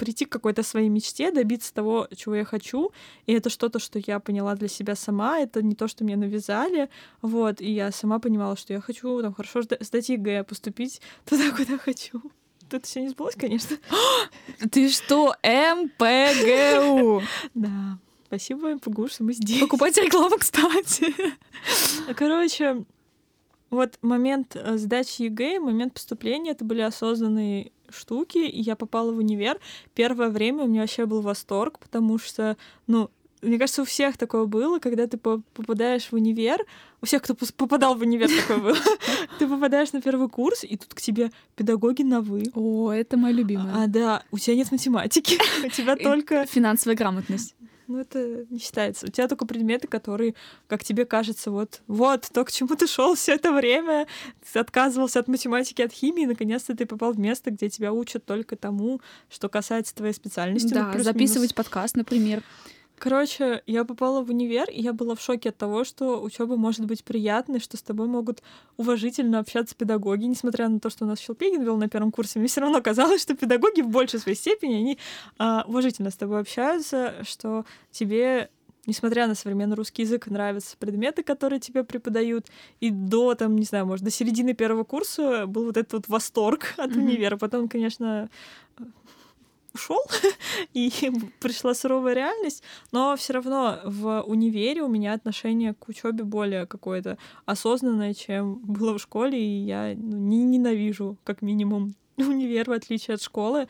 [0.02, 2.90] прийти к какой-то своей мечте, добиться того, чего я хочу.
[3.26, 5.38] И это что-то, что я поняла для себя сама.
[5.38, 6.90] Это не то, что мне навязали.
[7.20, 7.60] Вот.
[7.60, 12.20] И я сама понимала, что я хочу там хорошо сдать ЕГЭ, поступить туда, куда хочу.
[12.68, 13.76] Это все не сбылось, конечно.
[14.72, 17.22] Ты что, МПГУ?
[17.54, 17.98] Да.
[18.26, 19.60] Спасибо, МПГУ, что мы здесь.
[19.60, 21.14] Покупайте рекламу, кстати.
[22.16, 22.84] Короче,
[23.70, 29.18] вот момент э, сдачи ЕГЭ, момент поступления, это были осознанные штуки, и я попала в
[29.18, 29.58] универ.
[29.94, 33.10] Первое время у меня вообще был восторг, потому что, ну,
[33.42, 36.64] мне кажется, у всех такое было, когда ты попадаешь в универ,
[37.00, 38.76] у всех, кто попадал в универ, такое было.
[39.40, 42.44] Ты попадаешь на первый курс, и тут к тебе педагоги на «вы».
[42.54, 43.82] О, это моя любимая.
[43.82, 46.46] А, да, у тебя нет математики, у тебя только...
[46.46, 47.56] Финансовая грамотность.
[47.86, 49.06] Ну, это не считается.
[49.06, 50.34] У тебя только предметы, которые,
[50.66, 54.06] как тебе кажется, вот, вот то, к чему ты шел все это время,
[54.52, 58.24] ты отказывался от математики, от химии, и наконец-то ты попал в место, где тебя учат
[58.24, 60.72] только тому, что касается твоей специальности.
[60.72, 62.42] Да, ну, записывать подкаст, например.
[63.02, 66.86] Короче, я попала в универ, и я была в шоке от того, что учеба может
[66.86, 68.44] быть приятной, что с тобой могут
[68.76, 72.46] уважительно общаться педагоги, несмотря на то, что у нас Щелпегин вел на первом курсе, мне
[72.46, 74.98] все равно казалось, что педагоги в большей своей степени, они
[75.36, 78.50] а, уважительно с тобой общаются, что тебе
[78.86, 82.46] несмотря на современный русский язык, нравятся предметы, которые тебе преподают,
[82.80, 86.74] и до, там, не знаю, может, до середины первого курса был вот этот вот восторг
[86.76, 86.98] от mm-hmm.
[86.98, 87.36] универа.
[87.36, 88.28] Потом, конечно,
[89.74, 90.00] ушел,
[90.74, 90.90] и
[91.40, 92.62] пришла суровая реальность,
[92.92, 98.98] но все равно в универе у меня отношение к учебе более какое-то осознанное, чем было
[98.98, 103.68] в школе, и я ну, не ненавижу, как минимум, универ, в отличие от школы.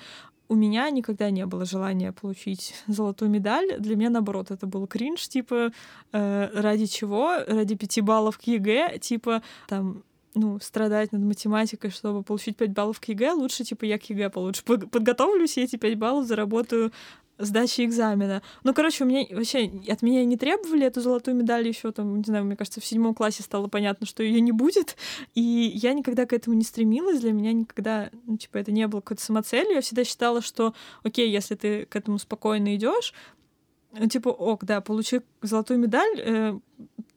[0.48, 3.78] У меня никогда не было желания получить золотую медаль.
[3.78, 5.72] Для меня, наоборот, это был кринж, типа,
[6.12, 7.38] э, ради чего?
[7.46, 10.02] Ради пяти баллов к ЕГЭ, типа, там,
[10.34, 14.30] ну, страдать над математикой, чтобы получить 5 баллов к ЕГЭ, лучше, типа, я к ЕГЭ
[14.30, 16.92] получше подготовлюсь, и эти 5 баллов заработаю
[17.38, 18.42] сдачи экзамена.
[18.62, 22.24] Ну, короче, у меня вообще от меня не требовали эту золотую медаль еще там, не
[22.24, 24.96] знаю, мне кажется, в седьмом классе стало понятно, что ее не будет,
[25.34, 29.00] и я никогда к этому не стремилась, для меня никогда, ну, типа, это не было
[29.00, 33.12] какой-то самоцелью, я всегда считала, что, окей, если ты к этому спокойно идешь,
[33.92, 36.58] ну, типа, ок, да, получи золотую медаль, э,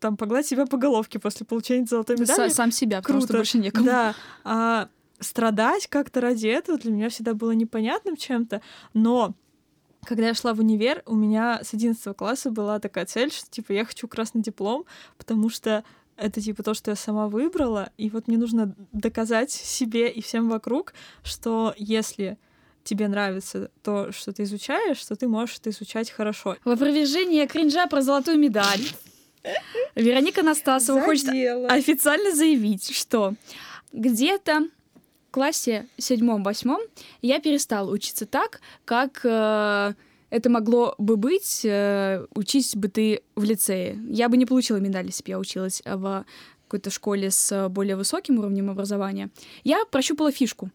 [0.06, 2.50] там, погладь себя по головке после получения золотой медали.
[2.50, 3.34] Сам себя, потому Круто.
[3.34, 3.88] что больше некому.
[3.88, 4.16] Да.
[4.44, 4.88] А
[5.20, 8.62] страдать как-то ради этого для меня всегда было непонятным чем-то,
[8.94, 9.34] но
[10.06, 13.72] когда я шла в универ, у меня с 11 класса была такая цель, что, типа,
[13.72, 14.86] я хочу красный диплом,
[15.18, 15.84] потому что
[16.18, 20.50] это, типа, то, что я сама выбрала, и вот мне нужно доказать себе и всем
[20.50, 20.94] вокруг,
[21.24, 22.38] что если
[22.84, 26.58] тебе нравится то, что ты изучаешь, что ты можешь это изучать хорошо.
[26.64, 28.82] В опровержение кринжа про золотую медаль
[29.96, 31.30] Вероника Настасова хочет
[31.70, 33.36] официально заявить, что
[33.94, 34.68] где-то
[35.30, 36.82] в классе седьмом-восьмом
[37.22, 39.94] я перестала учиться так, как э,
[40.30, 44.00] это могло бы быть, э, учись бы ты в лицее.
[44.10, 46.26] Я бы не получила медаль, если бы я училась в
[46.68, 49.30] какой-то школе с более высоким уровнем образования.
[49.64, 50.72] Я прощупала фишку.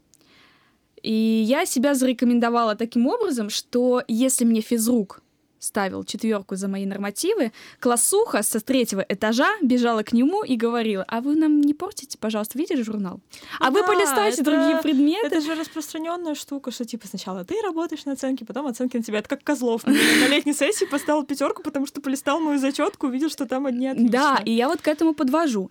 [1.03, 5.23] И я себя зарекомендовала таким образом, что если мне физрук
[5.61, 11.21] ставил четверку за мои нормативы, классуха со третьего этажа бежала к нему и говорила, а
[11.21, 13.21] вы нам не портите, пожалуйста, видите журнал?
[13.61, 15.27] А Ну вы да, полистайте это- другие предметы.
[15.27, 19.19] Это же распространенная штука, что типа сначала ты работаешь на оценке, потом оценки на тебя.
[19.19, 19.87] Это как Козлов.
[19.87, 24.11] На летней сессии поставил пятерку, потому что полистал мою зачетку, увидел, что там одни отлично.
[24.11, 25.71] Да, и я вот к этому подвожу.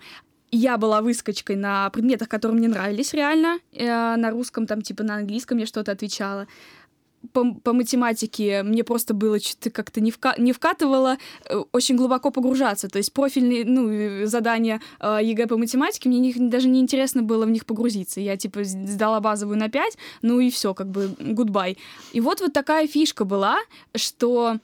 [0.51, 3.59] Я была выскочкой на предметах, которые мне нравились реально.
[3.71, 6.47] Э, на русском, там, типа, на английском я что-то отвечала.
[7.33, 12.31] По, по математике мне просто было что-то как-то не, вка- не вкатывало э, очень глубоко
[12.31, 12.87] погружаться.
[12.87, 17.23] То есть профильные ну, э, задания э, ЕГЭ по математике, мне них, даже не интересно
[17.23, 18.19] было в них погрузиться.
[18.19, 21.77] Я, типа, сдала базовую на 5, ну и все, как бы, goodbye.
[22.13, 23.57] И вот вот такая фишка была,
[23.95, 24.57] что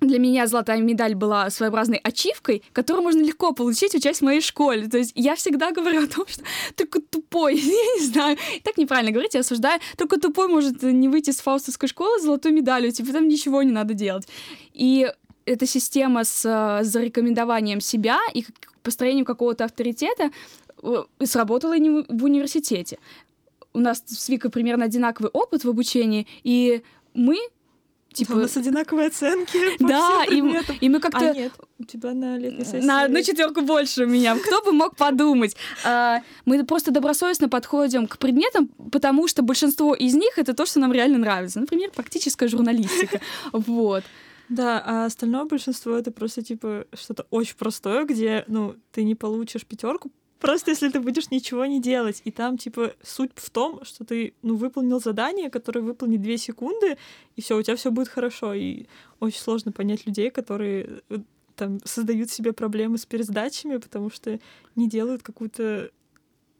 [0.00, 4.88] для меня золотая медаль была своеобразной ачивкой, которую можно легко получить, учась в моей школе.
[4.88, 6.42] То есть я всегда говорю о том, что
[6.74, 11.30] только тупой, я не знаю, так неправильно говорить, я осуждаю, только тупой может не выйти
[11.30, 14.26] с фаустовской школы с золотой медалью, типа там ничего не надо делать.
[14.72, 15.12] И
[15.44, 18.44] эта система с э, зарекомендованием себя и
[18.82, 20.30] построением какого-то авторитета
[20.82, 22.98] э, сработала и в университете.
[23.72, 26.82] У нас с Викой примерно одинаковый опыт в обучении, и
[27.14, 27.38] мы
[28.12, 32.64] Типа, у нас одинаковые оценки да, и мы как-то А нет, у тебя на летней
[32.64, 32.84] сессии...
[32.84, 34.36] на одну четверку больше у меня.
[34.36, 35.56] Кто бы мог подумать?
[35.84, 40.80] А, Мы просто добросовестно подходим к предметам, потому что большинство из них это то, что
[40.80, 41.60] нам реально нравится.
[41.60, 43.20] Например, практическая журналистика.
[43.52, 44.04] Вот.
[44.48, 49.64] Да, а остальное большинство это просто типа что-то очень простое, где, ну, ты не получишь
[49.64, 50.10] пятерку,
[50.40, 52.22] просто если ты будешь ничего не делать.
[52.24, 56.96] И там, типа, суть в том, что ты, ну, выполнил задание, которое выполнит две секунды,
[57.36, 58.54] и все, у тебя все будет хорошо.
[58.54, 58.86] И
[59.20, 61.18] очень сложно понять людей, которые э,
[61.56, 64.40] там создают себе проблемы с пересдачами, потому что
[64.76, 65.90] не делают какую-то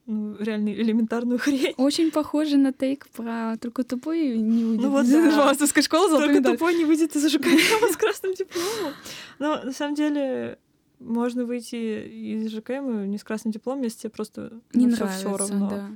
[0.06, 1.74] ну, реально элементарную хрень.
[1.76, 4.82] Очень похоже на тейк про только тупой не уйдет.
[4.82, 5.30] Ну вот да.
[5.30, 6.52] Фаустовская школа золотой Только медаль.
[6.58, 7.48] тупой не выйдет из ЖКМ
[7.92, 8.94] с красным дипломом.
[9.38, 10.58] Но на самом деле
[11.00, 15.36] можно выйти из ЖКМ не с красным дипломом, если тебе просто Не ну, нравится, всё
[15.36, 15.70] равно.
[15.70, 15.90] да.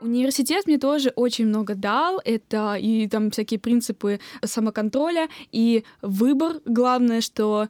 [0.00, 2.20] Университет мне тоже очень много дал.
[2.24, 6.60] Это и там всякие принципы самоконтроля, и выбор.
[6.64, 7.68] Главное, что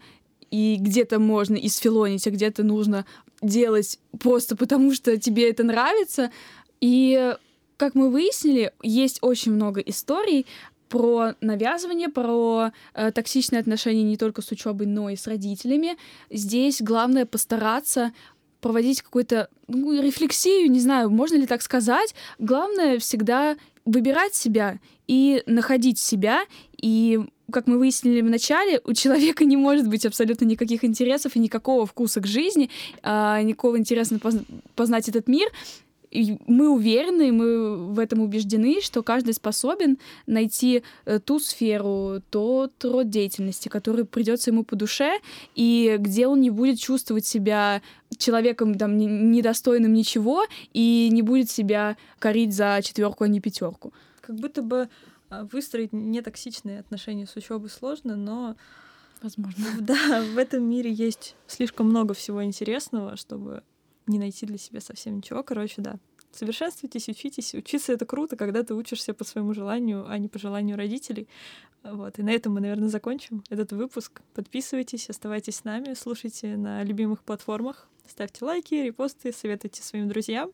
[0.51, 3.07] и где-то можно исфилонить, а где-то нужно
[3.42, 6.30] делать просто потому, что тебе это нравится.
[6.80, 7.34] И,
[7.76, 10.47] как мы выяснили, есть очень много историй
[10.89, 15.97] про навязывание, про э, токсичные отношения не только с учебой, но и с родителями.
[16.30, 18.12] Здесь главное постараться
[18.61, 22.14] проводить какую-то ну, рефлексию, не знаю, можно ли так сказать.
[22.39, 26.41] Главное всегда выбирать себя и находить себя.
[26.76, 27.20] И,
[27.53, 31.87] как мы выяснили в начале, у человека не может быть абсолютно никаких интересов и никакого
[31.87, 32.70] вкуса к жизни,
[33.03, 34.43] а, никакого интереса поз-
[34.74, 35.49] познать этот мир.
[36.11, 42.85] И мы уверены, мы в этом убеждены, что каждый способен найти э, ту сферу, тот
[42.85, 45.21] род деятельности, который придется ему по душе,
[45.55, 47.83] и где он не будет чувствовать себя
[48.17, 53.93] человеком там, не- недостойным ничего и не будет себя корить за четверку, а не пятерку.
[54.21, 54.89] Как будто бы
[55.29, 58.57] а, выстроить нетоксичные отношения с учебой сложно, но
[59.23, 59.65] Возможно.
[59.81, 63.63] да, в этом мире есть слишком много всего интересного, чтобы
[64.07, 65.43] не найти для себя совсем ничего.
[65.43, 65.97] Короче, да.
[66.33, 67.55] Совершенствуйтесь, учитесь.
[67.55, 71.29] Учиться это круто, когда ты учишься по своему желанию, а не по желанию родителей.
[71.83, 72.19] Вот.
[72.19, 74.21] И на этом мы, наверное, закончим этот выпуск.
[74.35, 80.51] Подписывайтесь, оставайтесь с нами, слушайте на любимых платформах, ставьте лайки, репосты, советуйте своим друзьям.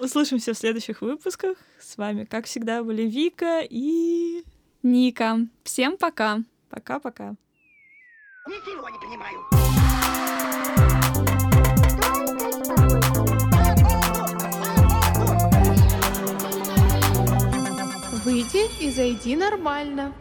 [0.00, 1.58] Услышимся в следующих выпусках.
[1.80, 4.44] С вами, как всегда, были Вика и
[4.82, 6.44] Ника, всем пока!
[6.68, 7.34] пока-пока.
[8.46, 9.87] Ничего не понимаю.
[18.28, 20.12] Выйди и зайди нормально.